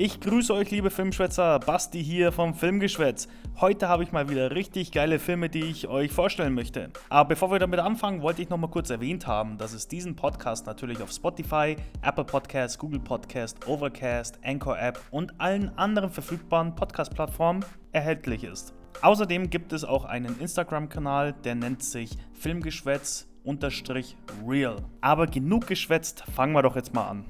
Ich 0.00 0.20
grüße 0.20 0.54
euch, 0.54 0.70
liebe 0.70 0.90
Filmschwätzer. 0.90 1.58
Basti 1.58 2.04
hier 2.04 2.30
vom 2.30 2.54
Filmgeschwätz. 2.54 3.26
Heute 3.60 3.88
habe 3.88 4.04
ich 4.04 4.12
mal 4.12 4.28
wieder 4.28 4.52
richtig 4.52 4.92
geile 4.92 5.18
Filme, 5.18 5.48
die 5.48 5.64
ich 5.64 5.88
euch 5.88 6.12
vorstellen 6.12 6.54
möchte. 6.54 6.90
Aber 7.08 7.30
bevor 7.30 7.50
wir 7.50 7.58
damit 7.58 7.80
anfangen, 7.80 8.22
wollte 8.22 8.40
ich 8.40 8.48
noch 8.48 8.58
mal 8.58 8.70
kurz 8.70 8.90
erwähnt 8.90 9.26
haben, 9.26 9.58
dass 9.58 9.72
es 9.72 9.88
diesen 9.88 10.14
Podcast 10.14 10.66
natürlich 10.66 11.02
auf 11.02 11.10
Spotify, 11.10 11.74
Apple 12.00 12.22
Podcasts, 12.22 12.78
Google 12.78 13.00
Podcast, 13.00 13.66
Overcast, 13.66 14.38
Anchor 14.44 14.78
App 14.78 15.00
und 15.10 15.40
allen 15.40 15.76
anderen 15.76 16.10
verfügbaren 16.10 16.76
Podcast-Plattformen 16.76 17.64
erhältlich 17.90 18.44
ist. 18.44 18.74
Außerdem 19.02 19.50
gibt 19.50 19.72
es 19.72 19.82
auch 19.82 20.04
einen 20.04 20.38
Instagram-Kanal, 20.38 21.32
der 21.42 21.56
nennt 21.56 21.82
sich 21.82 22.12
Filmgeschwätz-real. 22.34 24.76
Aber 25.00 25.26
genug 25.26 25.66
geschwätzt, 25.66 26.22
fangen 26.36 26.52
wir 26.52 26.62
doch 26.62 26.76
jetzt 26.76 26.94
mal 26.94 27.08
an. 27.08 27.24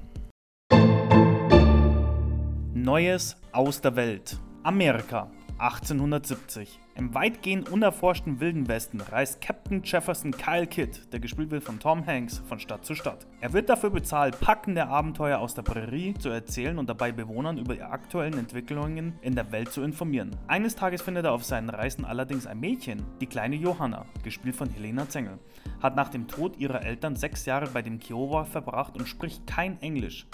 Neues 2.75 3.35
aus 3.51 3.81
der 3.81 3.95
Welt. 3.95 4.37
Amerika, 4.61 5.31
1870. 5.57 6.79
Im 6.95 7.15
weitgehend 7.15 7.69
unerforschten 7.69 8.39
Wilden 8.39 8.67
Westen 8.67 9.01
reist 9.01 9.41
Captain 9.41 9.81
Jefferson 9.83 10.31
Kyle 10.31 10.67
Kidd, 10.67 10.99
der 11.11 11.19
gespielt 11.19 11.49
wird 11.49 11.63
von 11.63 11.79
Tom 11.79 12.05
Hanks, 12.05 12.43
von 12.47 12.59
Stadt 12.59 12.85
zu 12.85 12.93
Stadt. 12.93 13.25
Er 13.41 13.53
wird 13.53 13.69
dafür 13.69 13.89
bezahlt, 13.89 14.39
packende 14.39 14.85
Abenteuer 14.85 15.39
aus 15.39 15.55
der 15.55 15.63
Prärie 15.63 16.13
zu 16.13 16.29
erzählen 16.29 16.77
und 16.77 16.87
dabei 16.87 17.11
Bewohnern 17.11 17.57
über 17.57 17.73
die 17.73 17.81
aktuellen 17.81 18.37
Entwicklungen 18.37 19.17
in 19.21 19.33
der 19.33 19.51
Welt 19.51 19.71
zu 19.71 19.81
informieren. 19.81 20.35
Eines 20.47 20.75
Tages 20.75 21.01
findet 21.01 21.25
er 21.25 21.33
auf 21.33 21.43
seinen 21.43 21.71
Reisen 21.71 22.05
allerdings 22.05 22.45
ein 22.45 22.59
Mädchen, 22.59 23.03
die 23.19 23.27
kleine 23.27 23.55
Johanna, 23.55 24.05
gespielt 24.23 24.55
von 24.55 24.69
Helena 24.69 25.09
Zengel, 25.09 25.39
hat 25.81 25.95
nach 25.95 26.09
dem 26.09 26.27
Tod 26.27 26.57
ihrer 26.59 26.83
Eltern 26.83 27.15
sechs 27.15 27.47
Jahre 27.47 27.67
bei 27.67 27.81
dem 27.81 27.97
Kiowa 27.97 28.43
verbracht 28.43 28.95
und 28.95 29.07
spricht 29.07 29.47
kein 29.47 29.81
Englisch. 29.81 30.27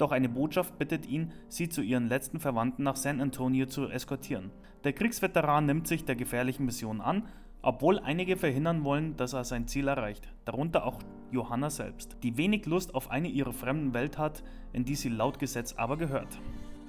Doch 0.00 0.12
eine 0.12 0.30
Botschaft 0.30 0.78
bittet 0.78 1.04
ihn, 1.04 1.30
sie 1.48 1.68
zu 1.68 1.82
ihren 1.82 2.08
letzten 2.08 2.40
Verwandten 2.40 2.84
nach 2.84 2.96
San 2.96 3.20
Antonio 3.20 3.66
zu 3.66 3.86
eskortieren. 3.90 4.50
Der 4.82 4.94
Kriegsveteran 4.94 5.66
nimmt 5.66 5.86
sich 5.86 6.06
der 6.06 6.16
gefährlichen 6.16 6.64
Mission 6.64 7.02
an, 7.02 7.28
obwohl 7.60 7.98
einige 7.98 8.38
verhindern 8.38 8.82
wollen, 8.82 9.18
dass 9.18 9.34
er 9.34 9.44
sein 9.44 9.68
Ziel 9.68 9.88
erreicht, 9.88 10.32
darunter 10.46 10.86
auch 10.86 11.00
Johanna 11.30 11.68
selbst, 11.68 12.16
die 12.22 12.38
wenig 12.38 12.64
Lust 12.64 12.94
auf 12.94 13.10
eine 13.10 13.28
ihrer 13.28 13.52
fremden 13.52 13.92
Welt 13.92 14.16
hat, 14.16 14.42
in 14.72 14.86
die 14.86 14.94
sie 14.94 15.10
laut 15.10 15.38
Gesetz 15.38 15.74
aber 15.74 15.98
gehört. 15.98 16.40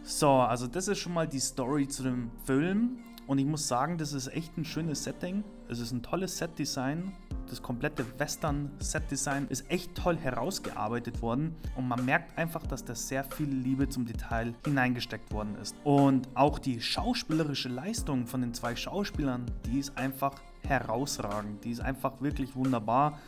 So, 0.04 0.30
also 0.30 0.68
das 0.68 0.88
ist 0.88 1.00
schon 1.00 1.14
mal 1.14 1.28
die 1.28 1.42
Story 1.42 1.90
zu 1.90 2.04
dem 2.04 2.32
Film 2.46 3.00
und 3.28 3.40
ich 3.40 3.46
muss 3.46 3.68
sagen, 3.68 3.98
das 3.98 4.14
ist 4.14 4.30
echt 4.30 4.58
ein 4.58 4.64
schönes 4.64 5.04
Setting. 5.04 5.44
Es 5.68 5.82
ist 5.82 5.92
ein 5.92 6.02
tolles 6.02 6.38
Setdesign 6.38 7.12
das 7.52 7.62
komplette 7.62 8.06
Western-Set-Design 8.18 9.48
ist 9.50 9.70
echt 9.70 9.94
toll 9.94 10.18
herausgearbeitet 10.18 11.22
worden 11.22 11.56
und 11.76 11.88
man 11.88 12.04
merkt 12.06 12.38
einfach, 12.38 12.66
dass 12.66 12.86
da 12.86 12.96
sehr 12.96 13.24
viel 13.26 13.50
Liebe 13.50 13.90
zum 13.90 14.06
Detail 14.06 14.56
hineingesteckt 14.66 15.32
worden 15.34 15.56
ist. 15.62 15.76
Und 15.84 16.30
auch 16.34 16.60
die 16.60 16.82
schauspielerische 16.82 17.70
Leistung 17.70 18.26
von 18.26 18.42
den 18.42 18.54
zwei 18.54 18.76
Schauspielern, 18.76 19.46
die 19.66 19.80
ist 19.80 19.98
einfach 19.98 20.36
herausragend. 20.66 21.64
Die 21.66 21.72
ist 21.72 21.82
einfach 21.82 22.22
wirklich 22.22 22.56
wunderbar. 22.56 23.20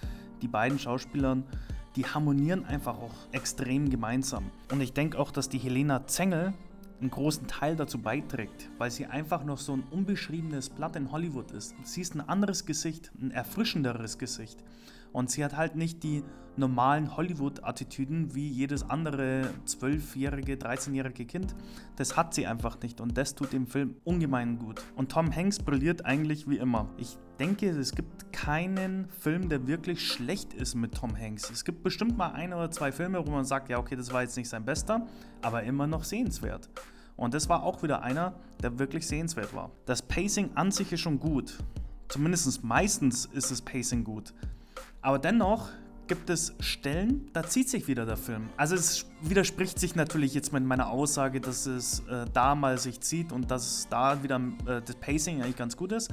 Die 0.41 0.47
beiden 0.47 0.79
Schauspieler, 0.79 1.37
die 1.95 2.05
harmonieren 2.05 2.65
einfach 2.65 2.97
auch 2.97 3.13
extrem 3.33 3.89
gemeinsam. 3.89 4.51
Und 4.71 4.81
ich 4.81 4.93
denke 4.93 5.19
auch, 5.19 5.31
dass 5.31 5.49
die 5.49 5.59
Helena 5.59 6.07
Zengel 6.07 6.53
einen 7.03 7.11
großen 7.11 7.47
Teil 7.47 7.75
dazu 7.75 8.01
beiträgt, 8.01 8.69
weil 8.77 8.89
sie 8.89 9.05
einfach 9.05 9.43
noch 9.43 9.57
so 9.57 9.73
ein 9.73 9.83
unbeschriebenes 9.91 10.69
Blatt 10.69 10.95
in 10.95 11.11
Hollywood 11.11 11.51
ist. 11.51 11.75
Sie 11.83 12.01
ist 12.01 12.15
ein 12.15 12.21
anderes 12.21 12.65
Gesicht, 12.65 13.11
ein 13.21 13.31
erfrischenderes 13.31 14.17
Gesicht. 14.17 14.63
Und 15.11 15.29
sie 15.29 15.43
hat 15.43 15.55
halt 15.55 15.75
nicht 15.75 16.01
die 16.01 16.23
normalen 16.55 17.15
Hollywood-Attitüden 17.15 18.33
wie 18.35 18.47
jedes 18.47 18.89
andere 18.89 19.49
12-jährige, 19.67 20.55
13-jährige 20.55 21.25
Kind. 21.25 21.55
Das 21.97 22.15
hat 22.15 22.33
sie 22.33 22.47
einfach 22.47 22.79
nicht 22.81 23.01
und 23.01 23.17
das 23.17 23.35
tut 23.35 23.53
dem 23.53 23.67
Film 23.67 23.95
ungemein 24.03 24.57
gut. 24.59 24.81
Und 24.95 25.11
Tom 25.11 25.35
Hanks 25.35 25.59
brilliert 25.59 26.05
eigentlich 26.05 26.49
wie 26.49 26.57
immer. 26.57 26.89
Ich 26.97 27.17
denke, 27.39 27.69
es 27.69 27.93
gibt 27.93 28.31
keinen 28.31 29.09
Film, 29.09 29.49
der 29.49 29.67
wirklich 29.67 30.07
schlecht 30.07 30.53
ist 30.53 30.75
mit 30.75 30.95
Tom 30.95 31.17
Hanks. 31.17 31.49
Es 31.49 31.65
gibt 31.65 31.83
bestimmt 31.83 32.17
mal 32.17 32.31
ein 32.31 32.53
oder 32.53 32.71
zwei 32.71 32.91
Filme, 32.91 33.25
wo 33.25 33.31
man 33.31 33.45
sagt, 33.45 33.69
ja, 33.69 33.77
okay, 33.79 33.95
das 33.95 34.11
war 34.13 34.21
jetzt 34.21 34.37
nicht 34.37 34.49
sein 34.49 34.65
bester, 34.65 35.07
aber 35.41 35.63
immer 35.63 35.87
noch 35.87 36.03
sehenswert. 36.03 36.69
Und 37.15 37.33
das 37.33 37.49
war 37.49 37.63
auch 37.63 37.83
wieder 37.83 38.01
einer, 38.01 38.33
der 38.61 38.79
wirklich 38.79 39.07
sehenswert 39.07 39.53
war. 39.53 39.71
Das 39.85 40.01
Pacing 40.01 40.51
an 40.55 40.71
sich 40.71 40.91
ist 40.91 41.01
schon 41.01 41.19
gut. 41.19 41.57
Zumindest 42.07 42.63
meistens 42.63 43.25
ist 43.25 43.51
das 43.51 43.61
Pacing 43.61 44.03
gut. 44.03 44.33
Aber 45.01 45.19
dennoch 45.19 45.69
gibt 46.07 46.29
es 46.29 46.53
Stellen, 46.59 47.29
da 47.33 47.43
zieht 47.43 47.69
sich 47.69 47.87
wieder 47.87 48.05
der 48.05 48.17
Film. 48.17 48.49
Also 48.57 48.75
es 48.75 49.05
widerspricht 49.21 49.79
sich 49.79 49.95
natürlich 49.95 50.33
jetzt 50.33 50.51
mit 50.51 50.63
meiner 50.63 50.89
Aussage, 50.89 51.39
dass 51.39 51.65
es 51.65 51.99
äh, 52.01 52.25
da 52.33 52.55
mal 52.55 52.77
sich 52.77 52.99
zieht 53.01 53.31
und 53.31 53.49
dass 53.49 53.87
da 53.89 54.21
wieder 54.21 54.41
äh, 54.65 54.81
das 54.81 54.95
Pacing 54.97 55.41
eigentlich 55.41 55.55
ganz 55.55 55.77
gut 55.77 55.91
ist. 55.91 56.11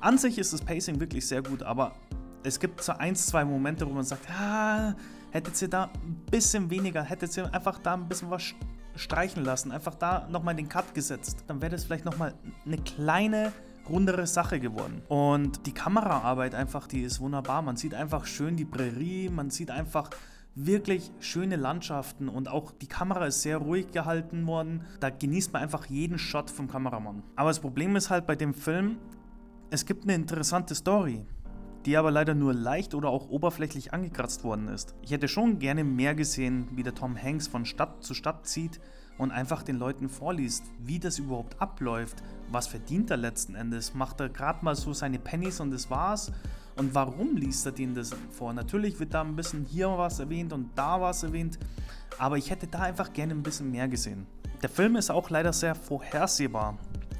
An 0.00 0.18
sich 0.18 0.38
ist 0.38 0.52
das 0.52 0.60
Pacing 0.60 1.00
wirklich 1.00 1.26
sehr 1.26 1.42
gut, 1.42 1.62
aber 1.62 1.94
es 2.42 2.58
gibt 2.58 2.82
so 2.82 2.92
ein, 2.92 3.16
zwei 3.16 3.44
Momente, 3.44 3.88
wo 3.88 3.92
man 3.92 4.04
sagt, 4.04 4.28
ah, 4.30 4.94
hättet 5.30 5.60
ihr 5.60 5.68
da 5.68 5.84
ein 5.84 6.16
bisschen 6.30 6.70
weniger, 6.70 7.02
hättet 7.02 7.36
ihr 7.36 7.52
einfach 7.52 7.78
da 7.78 7.94
ein 7.94 8.08
bisschen 8.08 8.30
was 8.30 8.54
streichen 8.98 9.44
lassen, 9.44 9.72
einfach 9.72 9.94
da 9.94 10.28
nochmal 10.30 10.54
den 10.54 10.68
Cut 10.68 10.94
gesetzt, 10.94 11.44
dann 11.46 11.62
wäre 11.62 11.72
das 11.72 11.84
vielleicht 11.84 12.04
nochmal 12.04 12.34
eine 12.66 12.78
kleine 12.78 13.52
rundere 13.88 14.26
Sache 14.26 14.60
geworden. 14.60 15.02
Und 15.08 15.66
die 15.66 15.72
Kameraarbeit 15.72 16.54
einfach, 16.54 16.86
die 16.86 17.02
ist 17.02 17.20
wunderbar. 17.20 17.62
Man 17.62 17.76
sieht 17.76 17.94
einfach 17.94 18.26
schön 18.26 18.56
die 18.56 18.64
Prärie, 18.64 19.30
man 19.30 19.50
sieht 19.50 19.70
einfach 19.70 20.10
wirklich 20.54 21.10
schöne 21.20 21.56
Landschaften 21.56 22.28
und 22.28 22.48
auch 22.48 22.72
die 22.72 22.88
Kamera 22.88 23.26
ist 23.26 23.42
sehr 23.42 23.58
ruhig 23.58 23.92
gehalten 23.92 24.46
worden. 24.46 24.84
Da 25.00 25.08
genießt 25.08 25.52
man 25.52 25.62
einfach 25.62 25.86
jeden 25.86 26.18
Shot 26.18 26.50
vom 26.50 26.68
Kameramann. 26.68 27.22
Aber 27.36 27.50
das 27.50 27.60
Problem 27.60 27.94
ist 27.96 28.10
halt 28.10 28.26
bei 28.26 28.34
dem 28.34 28.54
Film, 28.54 28.98
es 29.70 29.86
gibt 29.86 30.04
eine 30.04 30.14
interessante 30.14 30.74
Story 30.74 31.26
die 31.86 31.96
aber 31.96 32.10
leider 32.10 32.34
nur 32.34 32.54
leicht 32.54 32.94
oder 32.94 33.08
auch 33.08 33.28
oberflächlich 33.28 33.92
angekratzt 33.92 34.44
worden 34.44 34.68
ist. 34.68 34.94
Ich 35.02 35.10
hätte 35.10 35.28
schon 35.28 35.58
gerne 35.58 35.84
mehr 35.84 36.14
gesehen, 36.14 36.68
wie 36.72 36.82
der 36.82 36.94
Tom 36.94 37.20
Hanks 37.20 37.48
von 37.48 37.64
Stadt 37.64 38.02
zu 38.02 38.14
Stadt 38.14 38.46
zieht 38.46 38.80
und 39.18 39.30
einfach 39.30 39.62
den 39.62 39.76
Leuten 39.76 40.08
vorliest, 40.08 40.64
wie 40.78 40.98
das 40.98 41.18
überhaupt 41.18 41.60
abläuft, 41.60 42.22
was 42.50 42.66
verdient 42.66 43.10
er 43.10 43.16
letzten 43.16 43.54
Endes, 43.54 43.94
macht 43.94 44.20
er 44.20 44.28
gerade 44.28 44.64
mal 44.64 44.76
so 44.76 44.92
seine 44.92 45.18
Pennies 45.18 45.60
und 45.60 45.70
das 45.70 45.90
war's. 45.90 46.32
Und 46.76 46.94
warum 46.94 47.36
liest 47.36 47.66
er 47.66 47.72
denen 47.72 47.96
das 47.96 48.14
vor? 48.30 48.52
Natürlich 48.52 49.00
wird 49.00 49.12
da 49.12 49.22
ein 49.22 49.34
bisschen 49.34 49.64
hier 49.64 49.88
was 49.88 50.20
erwähnt 50.20 50.52
und 50.52 50.70
da 50.76 51.00
was 51.00 51.24
erwähnt, 51.24 51.58
aber 52.18 52.38
ich 52.38 52.50
hätte 52.50 52.68
da 52.68 52.82
einfach 52.82 53.12
gerne 53.12 53.34
ein 53.34 53.42
bisschen 53.42 53.72
mehr 53.72 53.88
gesehen. 53.88 54.26
Der 54.62 54.68
Film 54.68 54.94
ist 54.94 55.10
auch 55.10 55.28
leider 55.30 55.52
sehr 55.52 55.74
vorhersehbar. 55.74 56.78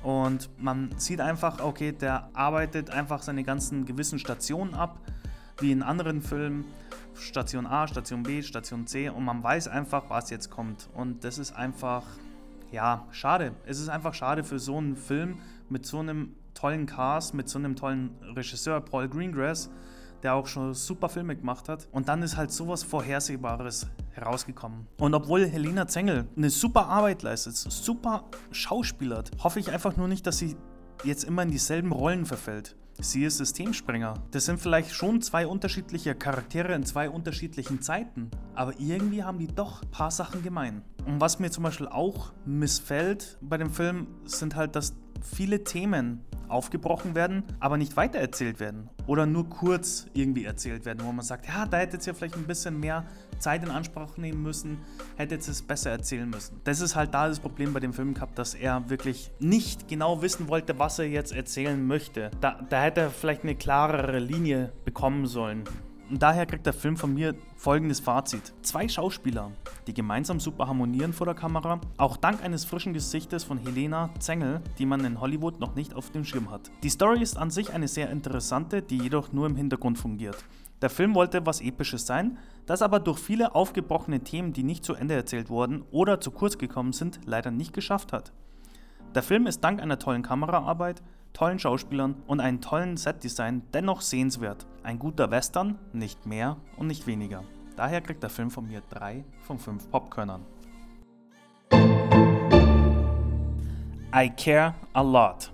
Und 0.08 0.48
man 0.58 0.94
sieht 0.96 1.20
einfach, 1.20 1.60
okay, 1.60 1.92
der 1.92 2.30
arbeitet 2.32 2.88
einfach 2.88 3.20
seine 3.20 3.44
ganzen 3.44 3.84
gewissen 3.84 4.18
Stationen 4.18 4.72
ab, 4.72 4.98
wie 5.60 5.70
in 5.70 5.82
anderen 5.82 6.22
Filmen. 6.22 6.64
Station 7.12 7.66
A, 7.66 7.86
Station 7.86 8.22
B, 8.22 8.40
Station 8.40 8.86
C 8.86 9.10
und 9.10 9.22
man 9.22 9.42
weiß 9.42 9.68
einfach, 9.68 10.08
was 10.08 10.30
jetzt 10.30 10.48
kommt. 10.48 10.88
Und 10.94 11.24
das 11.24 11.36
ist 11.36 11.52
einfach, 11.52 12.04
ja, 12.72 13.06
schade. 13.10 13.52
Es 13.66 13.80
ist 13.80 13.90
einfach 13.90 14.14
schade 14.14 14.44
für 14.44 14.58
so 14.58 14.78
einen 14.78 14.96
Film 14.96 15.40
mit 15.68 15.84
so 15.84 15.98
einem 15.98 16.34
tollen 16.54 16.86
Cast, 16.86 17.34
mit 17.34 17.50
so 17.50 17.58
einem 17.58 17.76
tollen 17.76 18.16
Regisseur, 18.34 18.80
Paul 18.80 19.10
Greengrass, 19.10 19.68
der 20.22 20.34
auch 20.34 20.46
schon 20.46 20.74
super 20.74 21.08
Filme 21.08 21.36
gemacht 21.36 21.68
hat. 21.68 21.88
Und 21.92 22.08
dann 22.08 22.22
ist 22.22 22.36
halt 22.36 22.50
sowas 22.50 22.82
Vorhersehbares 22.82 23.86
herausgekommen. 24.12 24.86
Und 24.98 25.14
obwohl 25.14 25.46
Helena 25.46 25.86
Zengel 25.86 26.26
eine 26.36 26.50
super 26.50 26.86
Arbeit 26.86 27.22
leistet, 27.22 27.56
super 27.56 28.24
schauspielert, 28.50 29.30
hoffe 29.42 29.60
ich 29.60 29.70
einfach 29.70 29.96
nur 29.96 30.08
nicht, 30.08 30.26
dass 30.26 30.38
sie 30.38 30.56
jetzt 31.04 31.24
immer 31.24 31.42
in 31.42 31.50
dieselben 31.50 31.92
Rollen 31.92 32.26
verfällt. 32.26 32.76
Sie 33.00 33.24
ist 33.24 33.36
Systemsprenger. 33.36 34.14
Das 34.32 34.46
sind 34.46 34.60
vielleicht 34.60 34.92
schon 34.92 35.22
zwei 35.22 35.46
unterschiedliche 35.46 36.16
Charaktere 36.16 36.74
in 36.74 36.84
zwei 36.84 37.08
unterschiedlichen 37.08 37.80
Zeiten, 37.80 38.28
aber 38.56 38.74
irgendwie 38.80 39.22
haben 39.22 39.38
die 39.38 39.46
doch 39.46 39.82
ein 39.82 39.90
paar 39.92 40.10
Sachen 40.10 40.42
gemein. 40.42 40.82
Und 41.06 41.20
was 41.20 41.38
mir 41.38 41.52
zum 41.52 41.62
Beispiel 41.62 41.86
auch 41.86 42.32
missfällt 42.44 43.38
bei 43.40 43.56
dem 43.56 43.70
Film, 43.70 44.08
sind 44.24 44.56
halt, 44.56 44.74
dass 44.74 44.96
viele 45.22 45.64
Themen 45.64 46.24
aufgebrochen 46.48 47.14
werden, 47.14 47.42
aber 47.60 47.76
nicht 47.76 47.96
weitererzählt 47.96 48.60
werden 48.60 48.88
oder 49.06 49.26
nur 49.26 49.48
kurz 49.48 50.06
irgendwie 50.14 50.44
erzählt 50.44 50.84
werden, 50.84 51.00
wo 51.04 51.12
man 51.12 51.24
sagt, 51.24 51.46
ja, 51.46 51.66
da 51.66 51.78
hättet 51.78 52.06
ihr 52.06 52.14
vielleicht 52.14 52.36
ein 52.36 52.46
bisschen 52.46 52.78
mehr 52.80 53.04
Zeit 53.38 53.62
in 53.62 53.70
Anspruch 53.70 54.16
nehmen 54.16 54.42
müssen, 54.42 54.78
hättet 55.16 55.46
ihr 55.46 55.50
es 55.50 55.62
besser 55.62 55.90
erzählen 55.90 56.28
müssen. 56.28 56.60
Das 56.64 56.80
ist 56.80 56.96
halt 56.96 57.14
da 57.14 57.28
das 57.28 57.40
Problem 57.40 57.72
bei 57.72 57.80
dem 57.80 57.92
Film 57.92 58.14
gehabt, 58.14 58.38
dass 58.38 58.54
er 58.54 58.88
wirklich 58.90 59.30
nicht 59.38 59.88
genau 59.88 60.22
wissen 60.22 60.48
wollte, 60.48 60.78
was 60.78 60.98
er 60.98 61.06
jetzt 61.06 61.32
erzählen 61.32 61.86
möchte. 61.86 62.30
Da, 62.40 62.60
da 62.68 62.82
hätte 62.82 63.02
er 63.02 63.10
vielleicht 63.10 63.42
eine 63.42 63.54
klarere 63.54 64.18
Linie 64.18 64.72
bekommen 64.84 65.26
sollen. 65.26 65.64
Und 66.10 66.22
daher 66.22 66.46
kriegt 66.46 66.64
der 66.64 66.72
Film 66.72 66.96
von 66.96 67.12
mir 67.12 67.34
folgendes 67.56 68.00
Fazit. 68.00 68.54
Zwei 68.62 68.88
Schauspieler, 68.88 69.52
die 69.86 69.92
gemeinsam 69.92 70.40
super 70.40 70.66
harmonieren 70.66 71.12
vor 71.12 71.26
der 71.26 71.34
Kamera, 71.34 71.80
auch 71.98 72.16
dank 72.16 72.42
eines 72.42 72.64
frischen 72.64 72.94
Gesichtes 72.94 73.44
von 73.44 73.58
Helena 73.58 74.08
Zengel, 74.18 74.62
die 74.78 74.86
man 74.86 75.04
in 75.04 75.20
Hollywood 75.20 75.60
noch 75.60 75.74
nicht 75.74 75.94
auf 75.94 76.10
dem 76.10 76.24
Schirm 76.24 76.50
hat. 76.50 76.70
Die 76.82 76.88
Story 76.88 77.20
ist 77.20 77.36
an 77.36 77.50
sich 77.50 77.74
eine 77.74 77.88
sehr 77.88 78.08
interessante, 78.08 78.80
die 78.80 78.98
jedoch 78.98 79.32
nur 79.32 79.46
im 79.46 79.56
Hintergrund 79.56 79.98
fungiert. 79.98 80.42
Der 80.80 80.88
Film 80.88 81.14
wollte 81.14 81.44
was 81.44 81.60
Episches 81.60 82.06
sein, 82.06 82.38
das 82.64 82.80
aber 82.80 83.00
durch 83.00 83.18
viele 83.18 83.54
aufgebrochene 83.54 84.20
Themen, 84.20 84.52
die 84.54 84.62
nicht 84.62 84.84
zu 84.84 84.94
Ende 84.94 85.14
erzählt 85.14 85.50
wurden 85.50 85.82
oder 85.90 86.20
zu 86.20 86.30
kurz 86.30 86.56
gekommen 86.56 86.92
sind, 86.92 87.20
leider 87.26 87.50
nicht 87.50 87.74
geschafft 87.74 88.14
hat. 88.14 88.32
Der 89.14 89.22
Film 89.22 89.46
ist 89.46 89.60
dank 89.60 89.82
einer 89.82 89.98
tollen 89.98 90.22
Kameraarbeit, 90.22 91.02
tollen 91.32 91.58
Schauspielern 91.58 92.16
und 92.26 92.40
einem 92.40 92.60
tollen 92.60 92.96
Setdesign 92.96 93.62
dennoch 93.72 94.00
sehenswert. 94.00 94.66
Ein 94.88 94.98
guter 94.98 95.30
Western, 95.30 95.78
nicht 95.92 96.24
mehr 96.24 96.56
und 96.78 96.86
nicht 96.86 97.06
weniger. 97.06 97.44
Daher 97.76 98.00
kriegt 98.00 98.22
der 98.22 98.30
Film 98.30 98.50
von 98.50 98.66
mir 98.66 98.80
3 98.88 99.22
von 99.42 99.58
5 99.58 99.90
Popkörnern. 99.90 100.46
I 104.14 104.30
Care 104.34 104.74
a 104.94 105.02
Lot. 105.02 105.50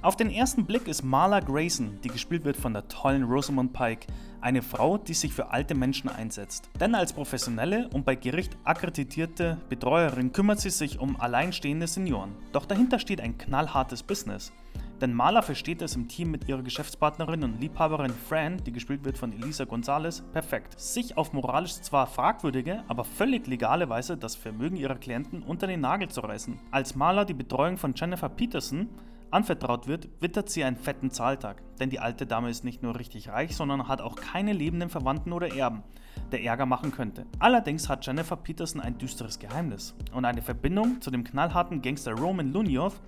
Auf 0.00 0.16
den 0.16 0.30
ersten 0.30 0.64
Blick 0.64 0.88
ist 0.88 1.02
Marla 1.02 1.40
Grayson, 1.40 1.98
die 2.04 2.08
gespielt 2.08 2.46
wird 2.46 2.56
von 2.56 2.72
der 2.72 2.88
tollen 2.88 3.24
Rosamund 3.24 3.74
Pike, 3.74 4.06
eine 4.40 4.62
Frau, 4.62 4.96
die 4.96 5.12
sich 5.12 5.34
für 5.34 5.50
alte 5.50 5.74
Menschen 5.74 6.08
einsetzt. 6.08 6.70
Denn 6.80 6.94
als 6.94 7.12
professionelle 7.12 7.90
und 7.92 8.06
bei 8.06 8.14
Gericht 8.14 8.56
akkreditierte 8.64 9.58
Betreuerin 9.68 10.32
kümmert 10.32 10.60
sie 10.60 10.70
sich 10.70 10.98
um 10.98 11.20
alleinstehende 11.20 11.86
Senioren. 11.86 12.34
Doch 12.52 12.64
dahinter 12.64 12.98
steht 12.98 13.20
ein 13.20 13.36
knallhartes 13.36 14.02
Business. 14.02 14.54
Denn 15.00 15.12
Marla 15.12 15.42
versteht 15.42 15.82
es 15.82 15.96
im 15.96 16.08
Team 16.08 16.30
mit 16.30 16.48
ihrer 16.48 16.62
Geschäftspartnerin 16.62 17.42
und 17.42 17.60
Liebhaberin 17.60 18.12
Fran, 18.12 18.62
die 18.64 18.72
gespielt 18.72 19.04
wird 19.04 19.18
von 19.18 19.32
Elisa 19.32 19.64
Gonzalez, 19.64 20.22
perfekt. 20.32 20.78
Sich 20.78 21.16
auf 21.16 21.32
moralisch 21.32 21.74
zwar 21.74 22.06
fragwürdige, 22.06 22.84
aber 22.88 23.04
völlig 23.04 23.46
legale 23.46 23.88
Weise 23.88 24.16
das 24.16 24.36
Vermögen 24.36 24.76
ihrer 24.76 24.96
Klienten 24.96 25.42
unter 25.42 25.66
den 25.66 25.80
Nagel 25.80 26.08
zu 26.08 26.20
reißen. 26.20 26.58
Als 26.70 26.94
Marla 26.94 27.24
die 27.24 27.34
Betreuung 27.34 27.76
von 27.76 27.94
Jennifer 27.94 28.28
Peterson 28.28 28.88
anvertraut 29.34 29.88
wird, 29.88 30.08
wittert 30.20 30.48
sie 30.48 30.64
einen 30.64 30.76
fetten 30.76 31.10
Zahltag. 31.10 31.62
Denn 31.80 31.90
die 31.90 31.98
alte 31.98 32.24
Dame 32.24 32.48
ist 32.48 32.64
nicht 32.64 32.82
nur 32.82 32.98
richtig 32.98 33.28
reich, 33.28 33.56
sondern 33.56 33.88
hat 33.88 34.00
auch 34.00 34.14
keine 34.16 34.52
lebenden 34.52 34.88
Verwandten 34.88 35.32
oder 35.32 35.54
Erben, 35.54 35.82
der 36.30 36.42
Ärger 36.42 36.66
machen 36.66 36.92
könnte. 36.92 37.26
Allerdings 37.40 37.88
hat 37.88 38.06
Jennifer 38.06 38.36
Peterson 38.36 38.80
ein 38.80 38.96
düsteres 38.96 39.38
Geheimnis 39.38 39.94
und 40.12 40.24
eine 40.24 40.40
Verbindung 40.40 41.00
zu 41.00 41.10
dem 41.10 41.24
knallharten 41.24 41.82
Gangster 41.82 42.12
Roman 42.12 42.52
Lunioff, 42.52 43.00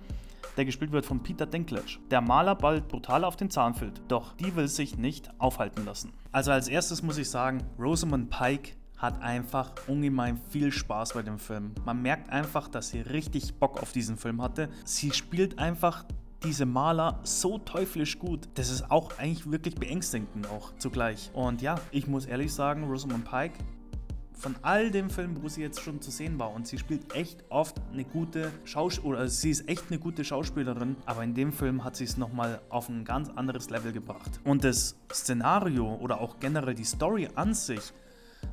der 0.57 0.65
gespielt 0.65 0.91
wird 0.91 1.05
von 1.05 1.21
Peter 1.21 1.45
Dinklage, 1.45 1.99
der 2.09 2.21
Maler 2.21 2.55
bald 2.55 2.87
brutal 2.87 3.23
auf 3.23 3.35
den 3.35 3.49
Zahn 3.49 3.73
füllt. 3.73 4.01
Doch 4.07 4.33
die 4.33 4.55
will 4.55 4.67
sich 4.67 4.97
nicht 4.97 5.29
aufhalten 5.39 5.85
lassen. 5.85 6.13
Also 6.31 6.51
als 6.51 6.67
erstes 6.67 7.03
muss 7.03 7.17
ich 7.17 7.29
sagen, 7.29 7.63
Rosamund 7.79 8.29
Pike 8.29 8.71
hat 8.97 9.21
einfach 9.21 9.71
ungemein 9.87 10.39
viel 10.49 10.71
Spaß 10.71 11.13
bei 11.13 11.21
dem 11.21 11.37
Film. 11.37 11.73
Man 11.85 12.01
merkt 12.01 12.29
einfach, 12.31 12.67
dass 12.67 12.89
sie 12.89 13.01
richtig 13.01 13.55
Bock 13.55 13.81
auf 13.81 13.91
diesen 13.91 14.17
Film 14.17 14.41
hatte. 14.41 14.69
Sie 14.85 15.11
spielt 15.11 15.59
einfach 15.59 16.03
diese 16.43 16.65
Maler 16.65 17.19
so 17.23 17.57
teuflisch 17.57 18.19
gut. 18.19 18.47
Das 18.55 18.69
ist 18.69 18.89
auch 18.91 19.17
eigentlich 19.17 19.49
wirklich 19.51 19.75
beängstigend 19.75 20.47
auch 20.49 20.71
zugleich. 20.77 21.31
Und 21.33 21.61
ja, 21.61 21.75
ich 21.91 22.07
muss 22.07 22.25
ehrlich 22.25 22.53
sagen, 22.53 22.85
Rosamund 22.85 23.25
Pike 23.25 23.53
von 24.37 24.55
all 24.61 24.91
den 24.91 25.09
Filmen, 25.09 25.41
wo 25.41 25.49
sie 25.49 25.61
jetzt 25.61 25.81
schon 25.81 26.01
zu 26.01 26.11
sehen 26.11 26.39
war 26.39 26.53
und 26.53 26.67
sie 26.67 26.77
spielt 26.77 27.13
echt 27.15 27.43
oft 27.49 27.81
eine 27.91 28.03
gute 28.03 28.51
Schauspielerin, 28.65 29.21
also 29.21 29.35
sie 29.35 29.49
ist 29.49 29.67
echt 29.67 29.85
eine 29.89 29.99
gute 29.99 30.23
Schauspielerin, 30.23 30.95
aber 31.05 31.23
in 31.23 31.33
dem 31.33 31.51
Film 31.51 31.83
hat 31.83 31.95
sie 31.95 32.03
es 32.03 32.17
nochmal 32.17 32.61
auf 32.69 32.89
ein 32.89 33.03
ganz 33.03 33.29
anderes 33.29 33.69
Level 33.69 33.91
gebracht. 33.91 34.39
Und 34.43 34.63
das 34.63 34.95
Szenario 35.11 35.95
oder 35.95 36.21
auch 36.21 36.39
generell 36.39 36.75
die 36.75 36.83
Story 36.83 37.29
an 37.35 37.53
sich 37.53 37.93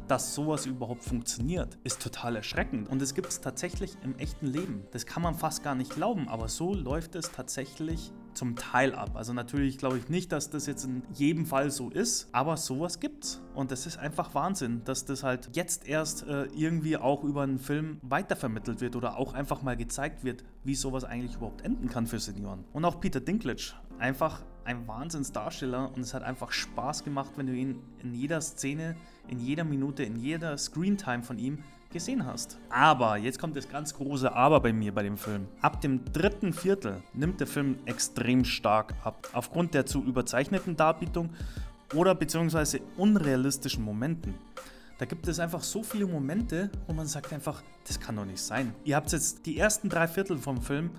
dass 0.08 0.35
sowas 0.35 0.67
überhaupt 0.67 1.02
funktioniert, 1.02 1.79
ist 1.85 2.02
total 2.02 2.37
erschreckend. 2.37 2.88
Und 2.88 3.00
es 3.00 3.14
gibt 3.14 3.29
es 3.29 3.41
tatsächlich 3.41 3.96
im 4.02 4.17
echten 4.19 4.46
Leben. 4.46 4.85
Das 4.93 5.06
kann 5.06 5.23
man 5.23 5.35
fast 5.35 5.62
gar 5.62 5.75
nicht 5.75 5.94
glauben, 5.94 6.29
aber 6.29 6.49
so 6.49 6.75
läuft 6.75 7.14
es 7.14 7.31
tatsächlich 7.32 8.12
zum 8.35 8.56
Teil 8.56 8.94
ab. 8.94 9.12
Also 9.14 9.32
natürlich 9.32 9.79
glaube 9.79 9.99
ich 9.99 10.08
nicht, 10.08 10.32
dass 10.32 10.50
das 10.50 10.67
jetzt 10.67 10.85
in 10.85 11.02
jedem 11.12 11.46
Fall 11.46 11.70
so 11.70 11.91
ist, 11.91 12.29
aber 12.32 12.56
sowas 12.56 13.00
gibt's. 13.00 13.41
Und 13.55 13.70
das 13.70 13.87
ist 13.87 13.99
einfach 13.99 14.35
Wahnsinn, 14.35 14.82
dass 14.85 15.05
das 15.05 15.23
halt 15.23 15.50
jetzt 15.55 15.87
erst 15.87 16.26
äh, 16.26 16.44
irgendwie 16.47 16.97
auch 16.97 17.23
über 17.25 17.43
einen 17.43 17.58
Film 17.58 17.99
weitervermittelt 18.02 18.81
wird 18.81 18.97
oder 18.97 19.17
auch 19.17 19.35
einfach 19.35 19.62
mal 19.62 19.76
gezeigt 19.76 20.25
wird, 20.25 20.44
wie 20.64 20.75
sowas 20.75 21.05
eigentlich 21.05 21.37
überhaupt 21.37 21.62
enden 21.62 21.88
kann 21.88 22.06
für 22.06 22.19
Senioren. 22.19 22.64
Und 22.73 22.85
auch 22.85 23.00
Peter 23.00 23.20
Dinklage, 23.20 23.73
einfach 23.99 24.43
ein 24.64 24.87
Wahnsinnsdarsteller 24.87 25.93
und 25.94 26.00
es 26.00 26.14
hat 26.14 26.22
einfach 26.22 26.52
Spaß 26.52 27.05
gemacht, 27.05 27.32
wenn 27.37 27.46
du 27.46 27.52
ihn 27.55 27.82
in 28.02 28.14
jeder 28.14 28.40
Szene, 28.40 28.96
in 29.28 29.38
jeder 29.38 29.64
Minute, 29.64 30.02
in 30.02 30.16
jeder 30.16 30.56
Screentime 30.58 31.22
von 31.22 31.38
ihm 31.38 31.58
gesehen 31.93 32.26
hast. 32.26 32.58
Aber, 32.70 33.16
jetzt 33.16 33.38
kommt 33.38 33.56
das 33.56 33.69
ganz 33.69 33.94
große 33.94 34.32
Aber 34.34 34.61
bei 34.61 34.72
mir 34.72 34.93
bei 34.93 35.02
dem 35.02 35.16
Film. 35.16 35.46
Ab 35.61 35.81
dem 35.81 36.05
dritten 36.12 36.52
Viertel 36.52 37.02
nimmt 37.12 37.40
der 37.40 37.46
Film 37.46 37.78
extrem 37.87 38.44
stark 38.44 38.94
ab. 39.05 39.28
Aufgrund 39.32 39.75
der 39.75 39.87
zu 39.87 40.02
überzeichneten 40.02 40.76
Darbietung 40.76 41.31
oder 41.94 42.14
beziehungsweise 42.14 42.81
unrealistischen 42.96 43.84
Momenten. 43.84 44.34
Da 44.99 45.06
gibt 45.06 45.26
es 45.28 45.40
einfach 45.40 45.62
so 45.62 45.82
viele 45.82 46.06
Momente, 46.06 46.70
wo 46.87 46.93
man 46.93 47.06
sagt 47.06 47.32
einfach, 47.32 47.62
das 47.87 47.99
kann 48.00 48.16
doch 48.16 48.25
nicht 48.25 48.40
sein. 48.40 48.75
Ihr 48.84 48.96
habt 48.96 49.11
jetzt 49.12 49.44
die 49.46 49.58
ersten 49.58 49.88
drei 49.88 50.08
Viertel 50.08 50.38
vom 50.38 50.61
Film 50.61 50.90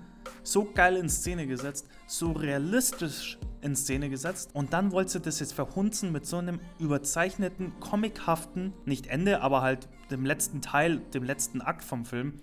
so 0.42 0.64
geil 0.64 0.96
in 0.96 1.08
Szene 1.08 1.46
gesetzt, 1.46 1.86
so 2.06 2.32
realistisch 2.32 3.38
in 3.66 3.76
Szene 3.76 4.08
gesetzt 4.08 4.50
und 4.54 4.72
dann 4.72 4.92
wollt 4.92 5.14
ihr 5.14 5.20
das 5.20 5.40
jetzt 5.40 5.52
verhunzen 5.52 6.12
mit 6.12 6.24
so 6.24 6.38
einem 6.38 6.60
überzeichneten, 6.78 7.78
comichaften, 7.80 8.72
nicht 8.86 9.08
Ende, 9.08 9.42
aber 9.42 9.60
halt 9.60 9.88
dem 10.10 10.24
letzten 10.24 10.62
Teil, 10.62 10.98
dem 11.12 11.24
letzten 11.24 11.60
Akt 11.60 11.84
vom 11.84 12.04
Film, 12.04 12.34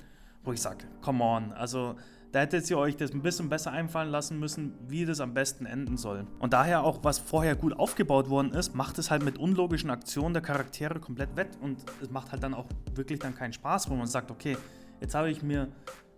wo 0.44 0.52
ich 0.52 0.62
sage, 0.62 0.86
come 1.02 1.24
on, 1.24 1.54
also 1.54 1.96
da 2.34 2.40
hättet 2.40 2.70
ihr 2.70 2.78
euch 2.78 2.98
das 2.98 3.12
ein 3.12 3.22
bisschen 3.22 3.48
besser 3.48 3.72
einfallen 3.72 4.10
lassen 4.10 4.40
müssen, 4.40 4.74
wie 4.88 5.06
das 5.06 5.20
am 5.22 5.34
besten 5.34 5.68
enden 5.68 5.98
soll. 5.98 6.26
Und 6.40 6.54
daher 6.54 6.84
auch, 6.84 7.04
was 7.04 7.20
vorher 7.20 7.56
gut 7.56 7.74
aufgebaut 7.74 8.28
worden 8.28 8.52
ist, 8.54 8.74
macht 8.74 8.98
es 8.98 9.12
halt 9.12 9.24
mit 9.24 9.38
unlogischen 9.38 9.92
Aktionen 9.92 10.34
der 10.34 10.42
Charaktere 10.42 11.00
komplett 11.00 11.36
wett 11.36 11.58
und 11.62 11.78
es 12.02 12.10
macht 12.10 12.32
halt 12.32 12.44
dann 12.44 12.54
auch 12.54 12.66
wirklich 12.96 13.20
dann 13.20 13.36
keinen 13.36 13.54
Spaß, 13.54 13.90
wo 13.90 13.96
man 13.96 14.08
sagt, 14.08 14.32
okay, 14.32 14.58
jetzt 15.00 15.16
habe 15.16 15.30
ich 15.30 15.42
mir 15.44 15.70